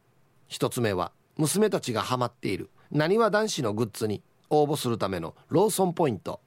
[0.49, 2.69] 1つ目は娘たちがハマっている。
[2.91, 6.39] なにわ男子のグッズに応募するためのローソンポイント。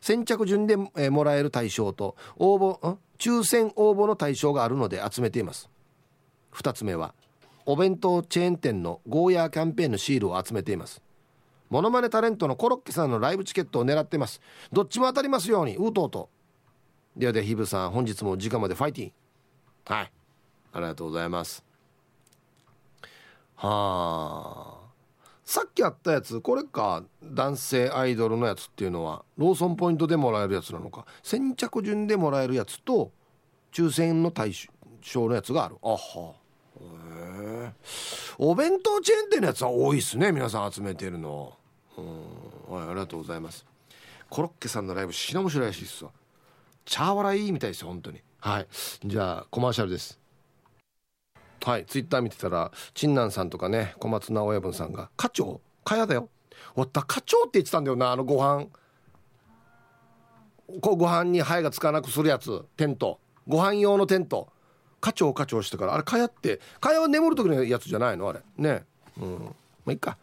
[0.00, 5.68] 先着順でもらえる対象と応募抽選応募の対象があるので集めています。
[6.54, 7.14] 2つ目は
[7.66, 11.02] お弁当チェーン店のゴーヤーキャンペーンのシールを集めています。
[11.68, 14.40] モノマネタレントのコロッケさんのライブチケットを狙ってます。
[14.72, 16.28] どっちも当たりますようにうとうと。
[17.16, 19.12] ではではヒブさん本日も時間までファイティン
[19.86, 20.12] はい。
[20.72, 21.65] ありがとうございます。
[23.56, 24.86] はあ。
[25.44, 31.06] さっきあったやつこれか男性アイドルのやつっていうのはローソンポイントでもらえるやつなのか。
[31.22, 33.12] 先着順でもらえるやつと
[33.72, 34.52] 抽選の対
[35.02, 35.76] 象のやつがある。
[35.82, 36.34] あは。
[38.38, 41.56] お弁当チェーン店のやつは多いっすね皆さん集めてるの。
[41.96, 42.74] うん。
[42.74, 43.64] はいありがとうございます。
[44.28, 46.10] コロッケさんのライブ品面白いらしいっすわ。
[46.84, 48.20] チャー笑いみたいですよ本当に。
[48.40, 48.66] はい。
[49.04, 50.18] じゃあコマーシャルです
[51.66, 56.28] はいツイッター見てたら陳南さんとかね小松菜親分さんが「課長かやだよ」
[56.76, 58.68] 「わった課長」って言ってたんだよなあのご飯。
[60.80, 63.18] こうご飯にハエがつかなくするやつテント。
[63.48, 64.48] ご飯用のテント。
[65.00, 68.28] 課長課長してからあれかやってかやは眠る時のやつじゃないの？
[68.28, 68.40] あれ。
[68.56, 68.84] ね。
[69.20, 69.38] うん。
[69.44, 69.54] ま
[69.86, 70.18] あいっか。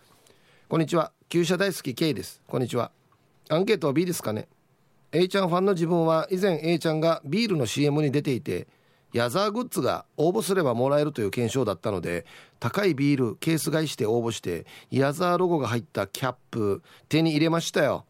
[0.70, 1.12] こんにちは。
[1.28, 2.42] 旧車大好き K です。
[2.48, 2.90] こんにちは。
[3.50, 4.48] アンケートは B ですかね。
[5.12, 8.68] A ちゃんファンの自分は以前 A ちゃんがビールの CM に出ていて
[9.14, 12.26] ヤザーグッズが応募すればもらえるという検証だったので
[12.60, 18.06] 高いビールケース買いして応募してヤザーロゴが入ったキャップ手に入れましたよ。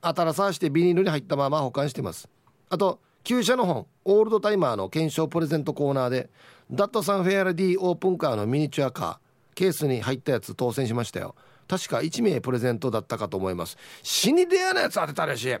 [0.00, 2.28] 新さしてビニールに入ったまま保管してます。
[2.70, 6.30] あと旧車の本オールドタイマーの検証プレゼントコーナーで
[6.70, 9.18] ダットサンフェアラディオープンカーのミニチュアカー
[9.54, 11.34] ケースに入ったやつ当選しましたよ。
[11.66, 13.76] 確か1名プレゼントだったかと思います。
[14.02, 15.56] 死にレアなやつ当てたらしい。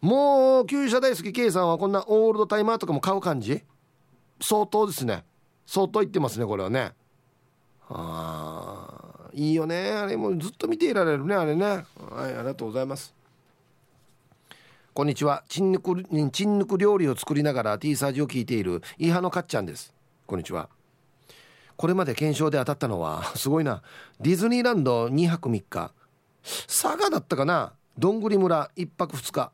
[0.00, 3.62] もう旧車大好き K さんはこんなオールドタイマーとかも買う感じ？
[4.40, 5.24] 相当ですね。
[5.66, 6.92] 相当言ってますねこれはね。
[7.88, 9.92] ああいいよね。
[9.92, 11.64] あれもずっと見ていられるねあれね。
[11.64, 13.14] はいありがとうございます。
[14.94, 15.44] こんにちは。
[15.48, 19.92] チンヌクチンヌク料理を作りながら T サージを聞いているイハのかっちゃんです。
[20.26, 20.70] こんにちは。
[21.76, 23.82] これまで検証で当たったのは すごいな。
[24.18, 25.92] ディズニーランド2泊3日
[26.66, 27.74] 佐賀だったかな。
[27.98, 29.52] どんぐり村1泊2日。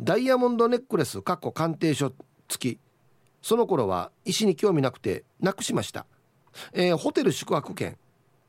[0.00, 2.12] ダイヤモンドネックレスかっこ鑑定書
[2.48, 2.80] 付き。
[3.42, 6.06] その頃は石に興味なくてなくしました、
[6.72, 7.96] えー、ホテル宿泊券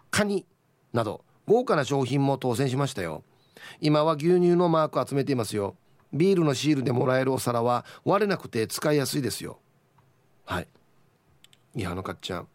[0.09, 0.45] カニ
[0.93, 3.23] など豪華な商品も当選しましたよ。
[3.81, 5.75] 今は牛乳のマーク集めていますよ。
[6.13, 9.59] ビールのシールでもらえるお皿は割れなくて使いやすいですよ。
[10.45, 10.67] はい。
[11.75, 12.47] いやあのかっちゃん。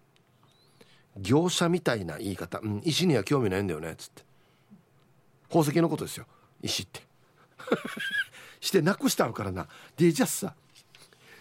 [1.16, 4.24] 業者みたいな言い方、うん、石には興味ないんだよねつって。
[5.48, 6.26] 宝石のことですよ。
[6.62, 7.00] 石って。
[8.64, 9.68] してなくしてあるからな。
[9.98, 10.54] でじゃさ。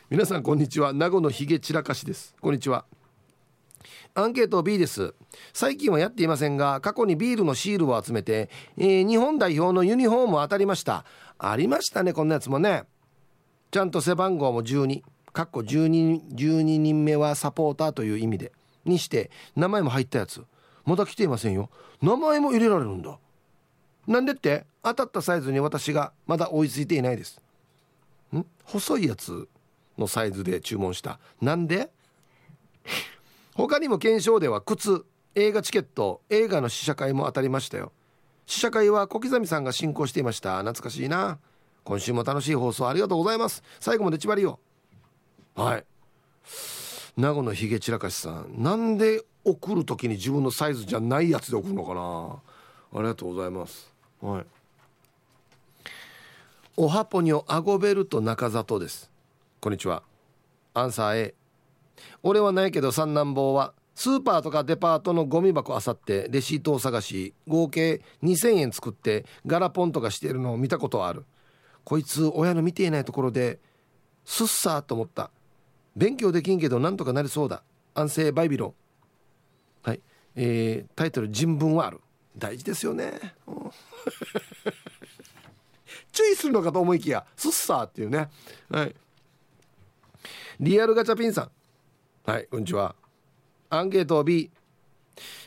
[0.10, 0.92] 皆さんこんにちは。
[0.92, 2.36] 名護のひげ散らかしです。
[2.42, 2.84] こんにちは。
[4.14, 5.16] アンケート B です。
[5.54, 11.06] 最近はやっていませんが過去にビールのシールを集めて、えー、日本代表のユニフォームを当たりました。
[11.38, 12.84] ありましたねこんなやつもね。
[13.72, 15.02] ちゃんと背番号も12
[15.32, 18.52] かっこ 12, 12人目はサポーターという意味で。
[18.84, 20.44] にして名前も入ったやつ。
[20.84, 21.70] まだ来ていませんよ。
[22.02, 23.18] 名前も入れられるんだ。
[24.08, 24.66] なんでって？
[24.84, 27.42] 当たったサイズに私がまだ追いついていないです。
[28.36, 28.46] ん？
[28.66, 29.48] 細いやつ
[29.98, 31.20] のサイズで注文した。
[31.42, 31.90] なんで？
[33.56, 35.06] 他にも検証では靴
[35.36, 37.92] 映画チケット映画の試写会も当たりましたよ。
[38.46, 40.58] 試写会は小刻みさんが進行していました。
[40.60, 41.40] 懐かしいな。
[41.86, 43.64] 今週も楽しい放送ありがとうございます。
[43.80, 44.60] 最後までちばりよ
[45.56, 45.86] はい。
[47.16, 48.56] 名護のひげ散らかしさん。
[48.58, 53.00] なんで送る時に自分のサイズじゃないやつで送るのかな。
[53.00, 53.94] ありがとうございます。
[54.20, 54.46] はい。
[56.76, 59.12] おはぽにょアゴベルト中里です。
[59.62, 60.02] こんにちは。
[60.74, 61.36] アンサー A
[62.24, 71.26] 俺はないけど三男坊はスーパーとかデパートのゴミ箱あさってレシートを探し合計2000円作ってガラポンとかしてるのを見たことある。
[71.84, 73.60] こいつ親の見ていないところで
[74.26, 75.30] すっさーと思った。
[75.96, 77.62] 勉強できんけどなんとかなりそうだ。
[77.94, 78.74] 安静バイビロン。
[79.84, 80.02] はい。
[80.36, 82.02] えー、タイトル「人文はある」
[82.36, 83.12] 大事ですよね、
[86.14, 88.30] 注意するのかと思いきや「すっさー」っていうね。
[88.70, 88.96] はい。
[90.60, 91.52] リアルガチャピンさん。
[92.32, 92.96] はいこんにちは。
[93.70, 94.52] アンケート B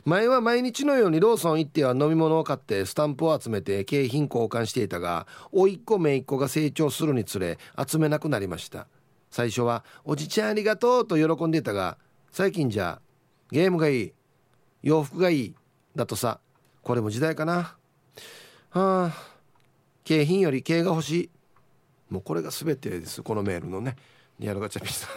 [0.04, 8.88] 前は毎日のようにローソン行っては飲み物を買ってスタンプを集めて景品交換していたが甥っ子姪っ子が成長するにつれ集めなくなりました。
[9.30, 11.96] 最初は「おじちゃんありがとう」と喜んでいたが
[12.32, 13.00] 最近じゃ
[13.52, 14.12] ゲームがいい
[14.82, 15.54] 洋服がいい
[15.94, 16.40] だとさ
[16.82, 17.76] これも時代かな。
[18.70, 19.35] はあ。
[20.06, 21.30] 景品より景が欲しい。
[22.10, 23.22] もうこれが全てです。
[23.24, 23.96] このメールのね。
[24.38, 25.08] リアルガチャピンさ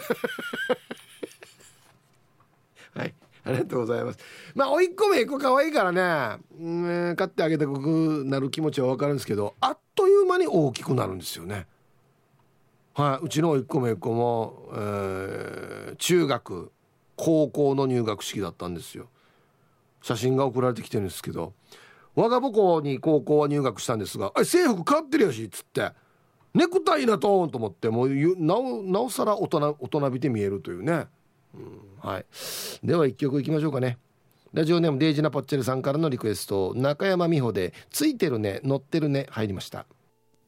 [2.96, 3.14] んはい。
[3.44, 4.18] ありがとうございます。
[4.56, 6.42] まあ甥っ子めいっ子可愛いからね。
[6.58, 11.68] うん買ってあげたくなる気持ちは分かるんですけどあっという間に大きくなるんですよね。
[12.94, 13.26] はい。
[13.26, 16.72] うちの甥っ子めいっ子も、えー、中学
[17.14, 19.06] 高校の入学式だったんですよ。
[20.02, 21.52] 写真が送られてきてるんですけど
[22.20, 25.92] 我が母校に高校は入学したんですが「制服変わってるやし」っつって。
[26.52, 31.06] ネクタイなとんと思ってもうなおなおさら大人大人びて見えるというね、
[31.54, 32.26] うん、はい。
[32.82, 33.98] では一曲いきましょうかね。
[34.52, 39.86] ラジオネームデイジナポッチェルさんからのリクエスト中山美穂で「ついてるね乗ってるね」入りました。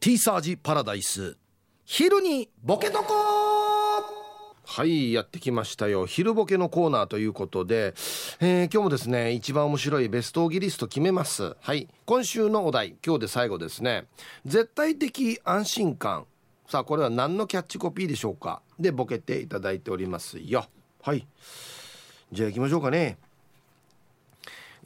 [0.01, 1.37] ティーサージパラダイス。
[1.85, 3.32] 昼にボケとこ
[4.65, 6.07] はいやってきましたよ。
[6.07, 7.95] 昼ボケのコーナーということで、
[8.41, 11.57] えー、今日もですね一番面白いベストオギリスト決めます。
[11.61, 11.89] はい。
[12.07, 14.07] 今週のお題今日で最後ですね。
[14.47, 16.27] 絶対的安心感。
[16.69, 18.63] さあこれは何のキャッチコピーでしょうか。
[18.79, 20.65] でボケていただいておりますよ。
[21.03, 21.27] はい。
[22.31, 23.19] じゃあ行きましょうかね。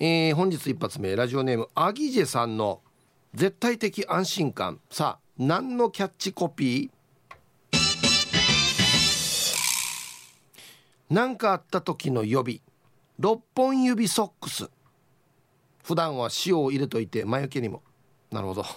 [0.01, 2.81] えー、本日一発目ラジオネームアギジェさんの
[3.35, 4.81] 絶対的安心感。
[4.91, 6.96] さあ何のキャッチコピー
[11.09, 12.61] 何かあった時の予備。
[13.21, 14.69] 6本指ソックス。
[15.85, 17.83] 普段は塩を入れといて魔除けにも。
[18.31, 18.65] なるほど。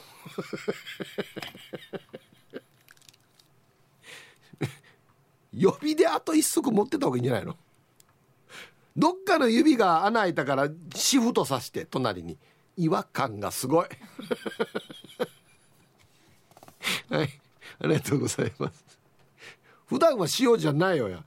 [5.52, 7.58] 予備であと一足持ってた方がいいんじゃないの？
[8.96, 12.38] どっかの指が穴開いたからシフトさして隣に。
[12.78, 13.88] 違和感がすごい。
[17.10, 17.42] はい。
[17.82, 18.86] ありがとうございます。
[19.88, 21.26] 普段は塩じゃないよや。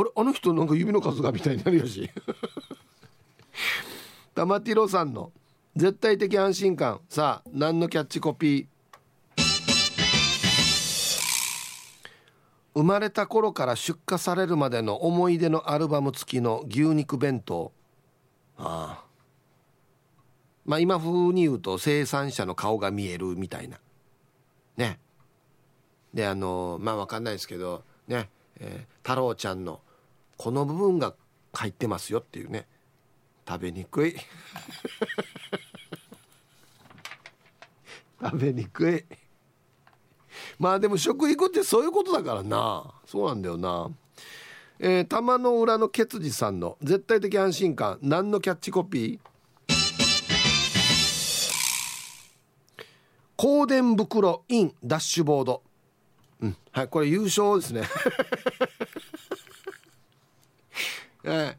[0.00, 2.08] あれあの人なんか指の数がみたいになるやし。
[4.34, 5.32] 玉ティロさんの
[5.76, 7.00] 絶対的安心感。
[7.08, 8.66] さあ何のキャッチコピー？
[12.72, 17.72] 生まれた頃から出荷されるまでの思い出のアルバム付きの牛肉弁当。
[18.56, 19.06] ああ。
[20.64, 23.78] まあ今風に言うと生産者の顔が見えるみたいな。
[24.78, 24.98] ね。
[26.14, 29.80] であのまあ分かんないですけどね、えー、太郎ちゃんの
[30.40, 31.12] この部分が
[31.52, 32.66] 入ってますよっていうね。
[33.46, 34.16] 食べにくい。
[38.22, 39.04] 食べにくい。
[40.58, 42.90] まあでも食育ってそういうことだからな。
[43.04, 43.90] そうなんだよな。
[44.78, 47.98] えー、玉の裏のケツジさんの絶対的安心感。
[48.00, 49.20] 何のキャッチコピー？
[53.36, 55.62] 香典袋インダッシュボード。
[56.40, 56.56] うん。
[56.72, 57.82] はいこれ優勝ですね
[61.22, 61.54] えー、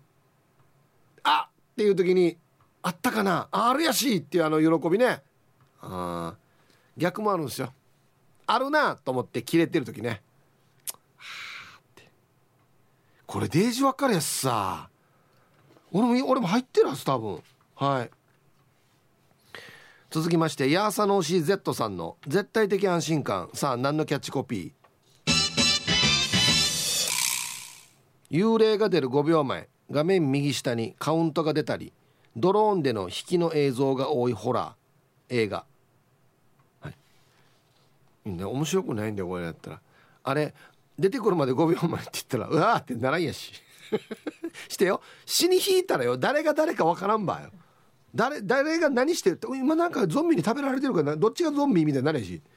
[1.23, 2.37] あってう時に
[2.81, 5.21] あったかなあるやしっていうあの喜びね。
[5.81, 6.35] あ
[6.97, 7.73] 逆もあるんですよ。
[8.47, 10.21] あるなと思って切れてる時ね。
[11.17, 11.25] は
[11.75, 12.09] あって。
[13.25, 14.89] これデージ分かるやつさ。
[15.91, 17.41] 俺も俺も入ってるはず多分。
[17.75, 18.09] はい。
[20.09, 23.49] 続きましてヤーサノーシー Z さんの絶対的安心感。
[23.53, 25.31] さあ何のキャッチコピー？
[28.29, 29.69] 幽霊が出る5秒前。
[29.91, 31.93] 画面右下にカウントが出たり
[32.35, 35.65] ドローンでの引きの映像が多いホラー映画。
[36.79, 36.95] はい。
[38.29, 39.81] ね面白くないんだよこれやったら。
[40.23, 40.53] あれ
[40.97, 43.53] 出てくるまで5秒前って言ったらうわーってならんやし。
[44.69, 45.01] してよ。
[45.25, 46.17] 死に引いたらよ。
[46.17, 47.51] 誰が誰かわからんばよ。
[48.13, 52.41] 誰誰が何してるって今なんかゾンビに食べられてるからどっちがゾンビみたいになるし。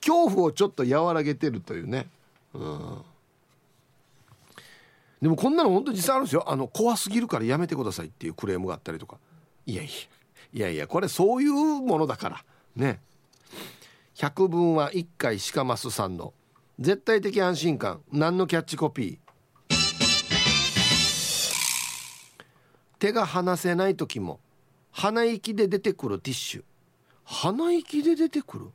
[0.00, 2.08] 恐怖をちょっと和らげてるというね。
[2.54, 3.02] うん。
[5.26, 6.44] でもこんなの本当に実際あるんですよ。
[6.46, 9.18] あの怖すぎるからやめてくださいっていうクレームがあったりとか。
[9.66, 9.90] いやいや
[10.52, 12.44] いやいやこれそういうものだから。
[12.76, 13.00] ね。
[14.14, 16.32] 百聞は一回しかますさんの。
[16.78, 18.02] 絶対的安心感。
[18.12, 19.74] 何のキャッチコピー？
[23.00, 24.38] 手が離せない時も。
[24.92, 26.62] 鼻息で出てくるティッシュ。
[27.24, 28.66] 鼻息で出てくる？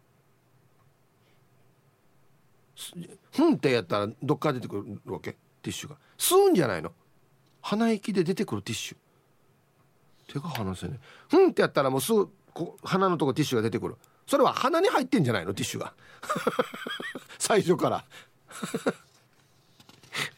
[3.32, 5.32] ふんってやったらどっから出てくるわけ？
[5.32, 5.96] ティッシュが。
[6.22, 6.94] 吸うんじゃないの？
[7.62, 8.98] 鼻息で出てくるティッシュ。
[10.32, 11.00] 手が離せない。
[11.28, 12.30] ふんってやったらもうすぐ
[12.84, 13.98] 鼻のとこティッシュが出てくる。
[14.28, 15.56] それは鼻に入ってんじゃないの？
[15.56, 15.94] ティッシュが。
[17.40, 18.06] 最初から。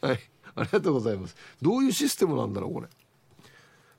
[0.00, 0.20] はい。
[0.56, 1.36] ありがとうございます。
[1.60, 2.88] どういうシステムなんだろうこれ。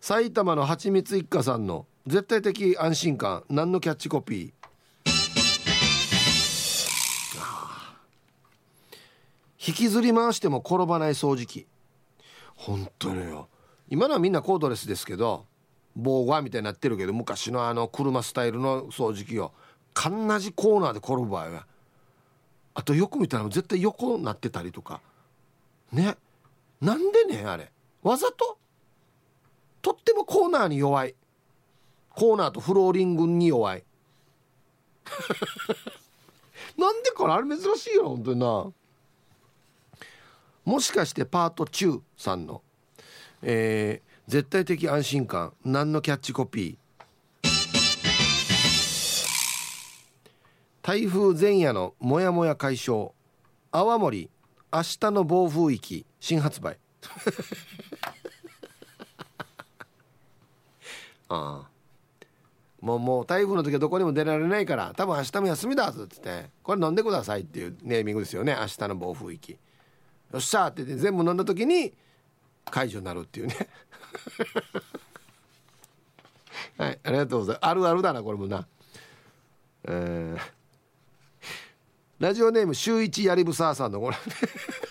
[0.01, 3.43] 埼玉のはちみつ一家さんの絶対的安心感。
[3.49, 4.51] 何のキャッチコピー。
[9.67, 11.67] 引きずり回しても転ばない掃除機。
[12.55, 13.47] 本当によ。
[13.89, 15.45] 今のはみんなコードレスですけど
[15.95, 19.51] 防護はみたいになってるけど昔のあの車スタイルの掃除機を
[19.93, 21.65] かんなじコーナーで転ぶ場合は。
[22.73, 24.99] あとよく見たら絶対横になってたりとか。
[25.91, 26.17] ね。
[26.81, 27.71] なんでねあれ。
[28.03, 28.57] わざと？
[29.81, 31.15] とってもコーナーに弱い。
[32.09, 33.83] コーナーとフローリングに弱い。
[36.77, 38.71] なんでかなあれ珍しいよ本当にな。
[40.65, 42.63] もしかしてパート中さんの、
[43.43, 45.53] えー、絶対的安心感。
[45.63, 47.49] 何のキャッチコピー？
[50.81, 53.11] 台風前夜のモヤモヤ解消。
[53.71, 54.31] 泡盛。
[54.73, 56.07] 明日の暴風域。
[56.19, 56.79] 新発売。
[61.29, 61.69] ああ。
[62.81, 64.93] もうもう台風の時はどこにも出られないから。
[64.95, 66.49] 多分明日も休みだっつって。
[66.63, 68.57] これ飲んでくださいっていうネーミングですよね。
[68.59, 69.59] 明日の暴風域。
[70.37, 71.93] っしゃってって全部飲んだ時に
[72.69, 73.55] 解除になるっていうね。
[76.77, 77.65] はいありがとうございます。
[77.65, 78.67] あるあるだなこれもな。
[79.87, 80.39] えー、
[82.19, 84.17] ラジオネーム週一やりぶささんのこれ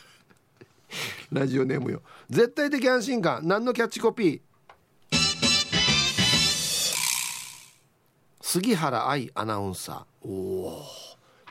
[1.33, 2.03] ラジオネームよ。
[2.31, 3.47] 絶対的安心感。
[3.47, 4.41] 何のキャッチコピー？
[8.41, 10.29] 杉原愛アナウンサー。
[10.29, 10.87] おお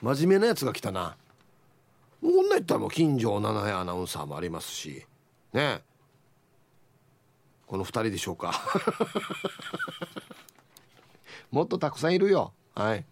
[0.02, 1.18] 真面目なやつが来たな。
[2.24, 5.06] こんな言ったらもう金城七重アナウンサーもありますし
[5.52, 5.82] ね。
[7.68, 8.54] この2人でしょうか。
[11.52, 12.54] もっとたくさんいるよ。
[12.76, 13.06] はい。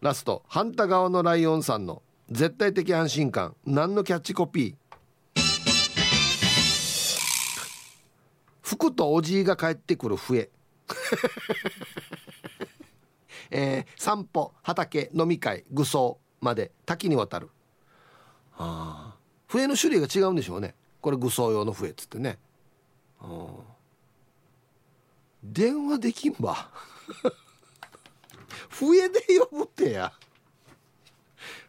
[0.00, 3.54] ラスト反対側のライオンさんの絶対的安心感。
[3.66, 5.42] 何のキャッチコピー？
[8.62, 10.48] 服とおじいが帰ってくる笛。
[13.50, 17.50] えー、散歩畑飲み会愚装まで多岐にわたる。
[18.58, 19.14] あ
[19.46, 20.74] 笛の種類が違うんでしょうね。
[21.00, 22.38] これ愚装用の笛っつってね。
[25.42, 26.68] 電話できんば。
[28.68, 30.12] 笛で呼ぶってや。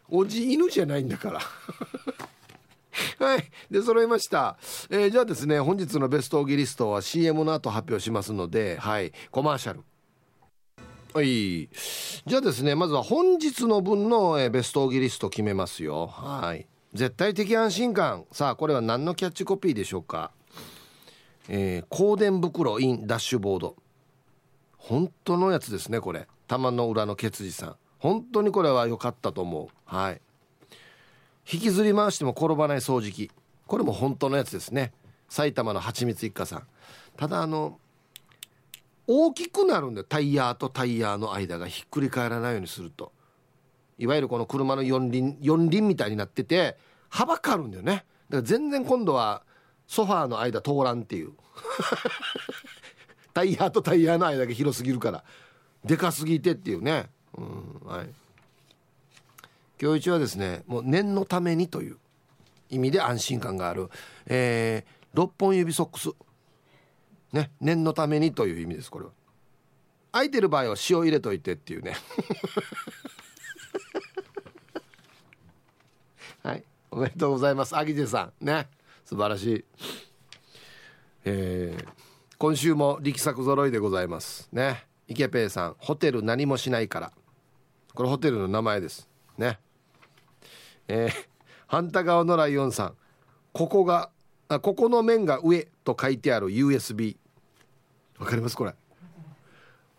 [0.08, 1.40] おじ犬じゃないんだから。
[3.24, 3.50] はい。
[3.70, 4.58] で揃いました、
[4.90, 9.12] えー、じゃあですね本日のベストオギリストは CM の後発表しますのではい。
[9.30, 9.84] コマーシャル。
[11.14, 11.68] はい。
[12.26, 16.08] じゃあですねまずは本日の分の、え、ベストオギリスト決めますよ。
[16.08, 16.66] はい。
[16.92, 18.24] 絶対的安心感。
[18.32, 20.32] さあこれは何のキャッチコピーでしょうか？
[21.48, 23.76] えー、香典袋 in ダッシュボード。
[24.76, 26.26] 本当のやつですねこれ。
[26.48, 27.76] 玉の裏のケツジさん。
[27.98, 29.68] 本当にこれは良かったと思う。
[29.84, 30.20] はい。
[31.52, 33.30] 引きずり回しても転ばない掃除機。
[33.66, 34.92] これも本当のやつですね。
[35.28, 36.66] 埼玉のはちみつ一家さん。
[37.16, 37.78] ただあの
[39.06, 43.12] 大きくなるんでタイヤとタイヤの間がひっくり返らないようにすると。
[44.00, 46.78] いわゆるこの車の四輪四輪みたいになってて
[47.10, 47.92] 幅変わるんだよね。
[47.92, 49.42] だから全然今度は
[49.86, 51.32] ソファーの間通らんっていう。
[53.34, 55.22] タイヤとタイヤの間が広すぎるから
[55.84, 58.08] でかすぎてっていうね、うんはい、
[59.80, 61.98] 今日一はですねもう念のためにという
[62.70, 63.88] 意味で安心感がある、
[64.26, 66.10] えー、6本指ソックス。
[67.32, 69.12] ね念のためにという意味ですこれは。
[70.12, 71.94] 空いてる場合は塩入れといてっていうね。
[76.42, 76.64] はい。
[76.90, 77.76] おめでとうございます。
[77.76, 78.44] アギジェさん。
[78.44, 78.68] ね。
[79.04, 79.64] 素晴らしい。
[81.24, 81.88] えー、
[82.38, 84.48] 今週も力作揃いでございます。
[84.52, 84.86] ね。
[85.08, 85.76] 池ペイさん。
[85.78, 87.12] ホテル何もしないから。
[87.94, 89.08] これホテルの名前です。
[89.36, 89.58] ね。
[90.88, 91.10] えー、
[91.66, 92.96] 反対側のライオンさん。
[93.52, 94.10] ここが
[94.48, 97.16] あここの面が上と書いてある USB
[98.18, 98.74] わかりますこれ。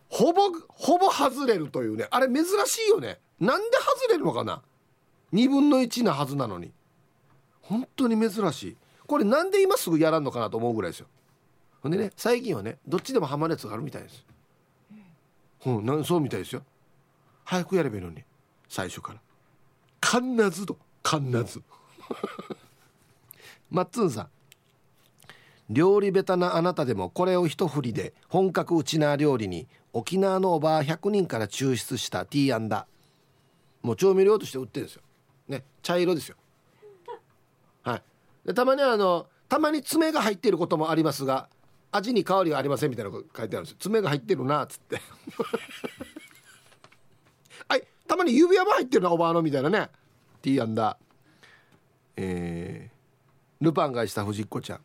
[0.10, 2.06] ほぼほぼ外れるというね。
[2.12, 3.20] あれ珍しいよね。
[3.42, 4.62] なんで外れるのかな
[5.34, 6.72] ？2分の1なはずなのに。
[7.62, 8.78] 本当に珍しい。
[9.08, 11.08] これなんで今すぐやらんのかなと思うぐらいですよ。
[11.82, 14.24] ほんでね最近はねどっちでもハマるやつがあるみたいです。
[15.66, 16.64] うんなんそうみたいですよ。
[17.44, 18.24] 早くやればいいのに。
[18.70, 19.20] 最初から。
[20.00, 21.64] かんなずとかんなず。
[23.72, 24.30] マッツンさん。
[25.70, 32.88] 料理ベタなあなたでもこれを一振りで本格ウチナー料理に沖縄のおばあ100人から抽出したティーアンダ
[33.82, 35.02] もう調味料として売ってるんですよ。
[35.48, 35.64] ね。
[35.82, 36.36] 茶色ですよ。
[37.84, 38.04] はい。
[38.46, 41.50] でたまにはあのたまに爪が入っていることもありますが
[41.92, 43.78] 味に変わりはありませんみたいなこと書いてあるんですよ。
[43.80, 45.02] 爪が入ってるなっつって。
[47.68, 47.84] はい。
[48.08, 49.90] たまに指輪も入ってるなおばあのみたいなね。
[50.42, 50.98] ティーアンダ
[52.16, 54.82] えー、ルパンがした藤子ちゃん。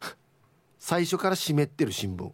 [0.78, 2.32] 最初から湿ってる新聞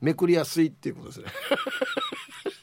[0.00, 1.26] めくりやすいっていうことですね。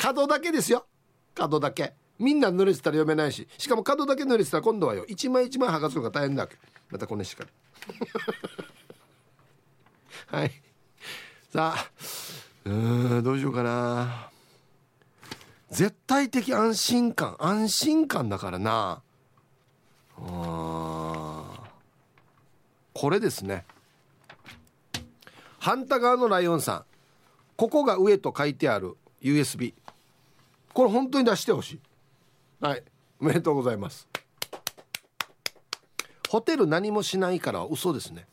[0.00, 0.86] 角だけですよ。
[1.34, 1.92] 角だけ。
[2.18, 3.46] みんな濡れてたら読めないし。
[3.58, 5.04] しかも角だけ濡れてたら今度はよ。
[5.06, 6.56] 一枚一枚剥がすのが大変だわけ。
[6.88, 7.50] またこのしから。
[10.38, 10.62] はい。
[11.52, 11.90] さあ。
[12.64, 14.30] うんどうしようかな。
[15.70, 17.36] 絶対的安心感。
[17.38, 19.02] 安心感だからな。
[20.16, 21.62] あ
[22.94, 23.66] これですね。
[25.58, 26.84] 反対側のライオンさん。
[27.56, 28.96] ここが上と書いてある。
[29.22, 29.74] USB
[30.72, 31.80] これ本当に出してほしい。
[32.60, 32.82] はい。
[33.20, 34.08] おめでとうございます。
[36.28, 38.26] ホテル何もしないから嘘ですね。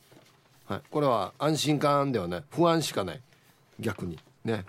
[0.65, 0.81] はい。
[0.91, 2.43] これは安心感ではない。
[2.51, 3.21] 不安しかない。
[3.79, 4.19] 逆に。
[4.45, 4.65] ね。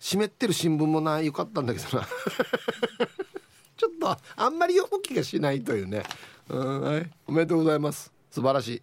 [0.00, 2.06] 湿ってる新聞もなよかったんだけどな。
[3.76, 6.02] ちょっとあんまり読む気がしないというね。
[6.48, 7.10] うんはい。
[7.26, 8.12] おめでとうございます。
[8.30, 8.82] 素晴らしい。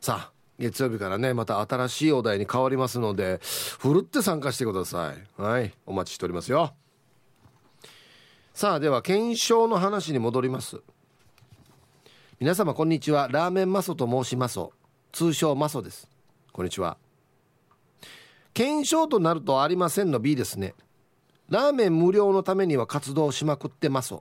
[0.00, 0.41] さあ。
[0.58, 5.42] 月曜日からねまた新しいお題に変わりますのでふるって参加してください。
[5.42, 6.74] はいお待ちしておりますよ。
[8.54, 10.80] さあでは検証の話に戻ります。
[12.38, 13.28] 皆様こんにちは。
[13.30, 14.58] ラーメンマソと申します。
[15.12, 16.08] 通称マソです。
[16.52, 16.98] こんにちは。
[18.52, 20.74] 検証となるとありませんの B ですね。
[21.48, 24.14] ラーメン無料のためには活動しまくってます。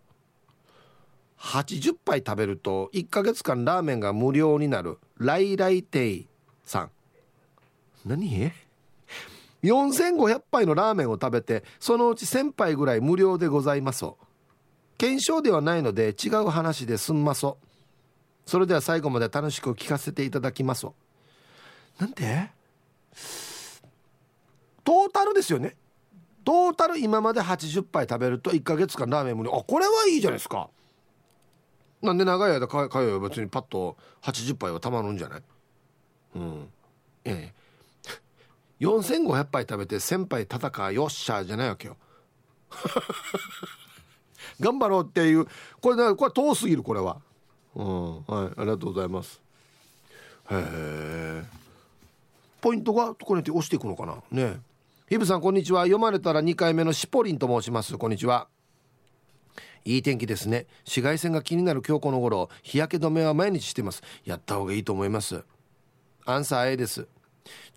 [1.42, 5.00] 80杯食べると1ヶ月間ラーメンが無料になる。
[5.18, 6.28] ライライテイ
[6.64, 6.92] さん。
[8.06, 8.52] 何
[9.64, 14.06] ？4500杯のラーメンを食べてそのうち1000杯ぐらい無料でございます。
[14.98, 17.58] 検証ではないので違う話ですんまそ
[18.46, 20.86] それでは最後まで楽しく聞かせていただきます。
[22.00, 22.52] なんで
[24.84, 25.76] トータルですよね。
[26.46, 29.56] トータル今まで80杯食べると1ヶ月間ラーメン無料。
[29.56, 30.70] あこれはいいじゃないですか。
[32.02, 35.44] なんで長い間通えば別にパッと80杯はたまるんじゃない？
[36.36, 36.68] うん。
[37.26, 37.62] ええ。
[38.84, 41.98] 4500杯食べて1000杯戦うよっしゃじゃないわけよ。
[44.60, 45.46] 頑張ろうっていう。
[45.82, 47.22] これこれ遠すぎるこれは。
[47.76, 48.16] うん。
[48.24, 48.46] はい。
[48.46, 49.40] ありがとうございます。
[50.50, 51.46] へえ。
[52.60, 54.22] ポイントがこれって押していくのかな？
[54.32, 54.60] ね
[55.10, 55.82] ヒブさんこんにちは。
[55.82, 57.98] 読まれたら2回目のシポリンと申します。
[57.98, 58.48] こんにちは。
[59.86, 60.68] いい天気ですね。
[60.80, 62.50] 紫外線が気になる今日この頃。
[62.62, 64.04] 日焼け止めは毎日してます。
[64.26, 65.44] やった方がいいと思います。
[66.26, 67.08] アンサー A です。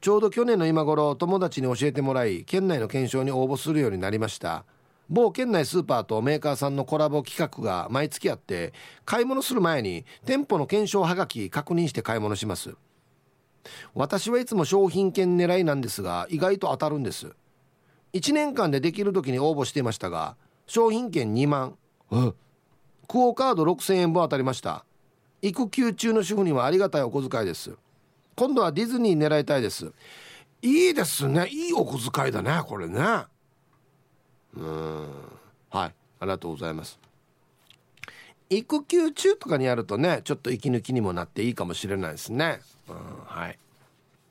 [0.00, 4.64] ちょうど去年の今頃友達に教えてもらい県内の検証に応募するようになりました。
[5.08, 8.72] 某県内スーパーとメーカーさんのコラボ企画が毎月あって
[9.04, 12.74] 買い物する前に店舗の検証はがき確認して買い物します。
[13.94, 17.34] 私はいつも商品券狙いなんですが意外と当たるんです。
[18.12, 20.36] 1年間でできる時に応募していましたが
[20.66, 21.76] 商品券2万。
[22.10, 22.34] ク
[23.08, 24.84] オ・カード6000円分当たりました。
[25.42, 27.72] 育休中の主婦にはありがたいお小遣いです。
[28.36, 29.92] 今度はディズニー狙いたいです。
[30.62, 31.48] いいですね。
[31.48, 33.00] いいお小遣いだねこれね。
[34.56, 35.08] うん。
[35.70, 35.88] はい。
[35.90, 35.92] あ
[36.22, 36.98] りがとうございます。
[38.50, 43.58] 育休中とかにやるとねちょっと息抜きにもなっていいかもしれないですね、うん、はい。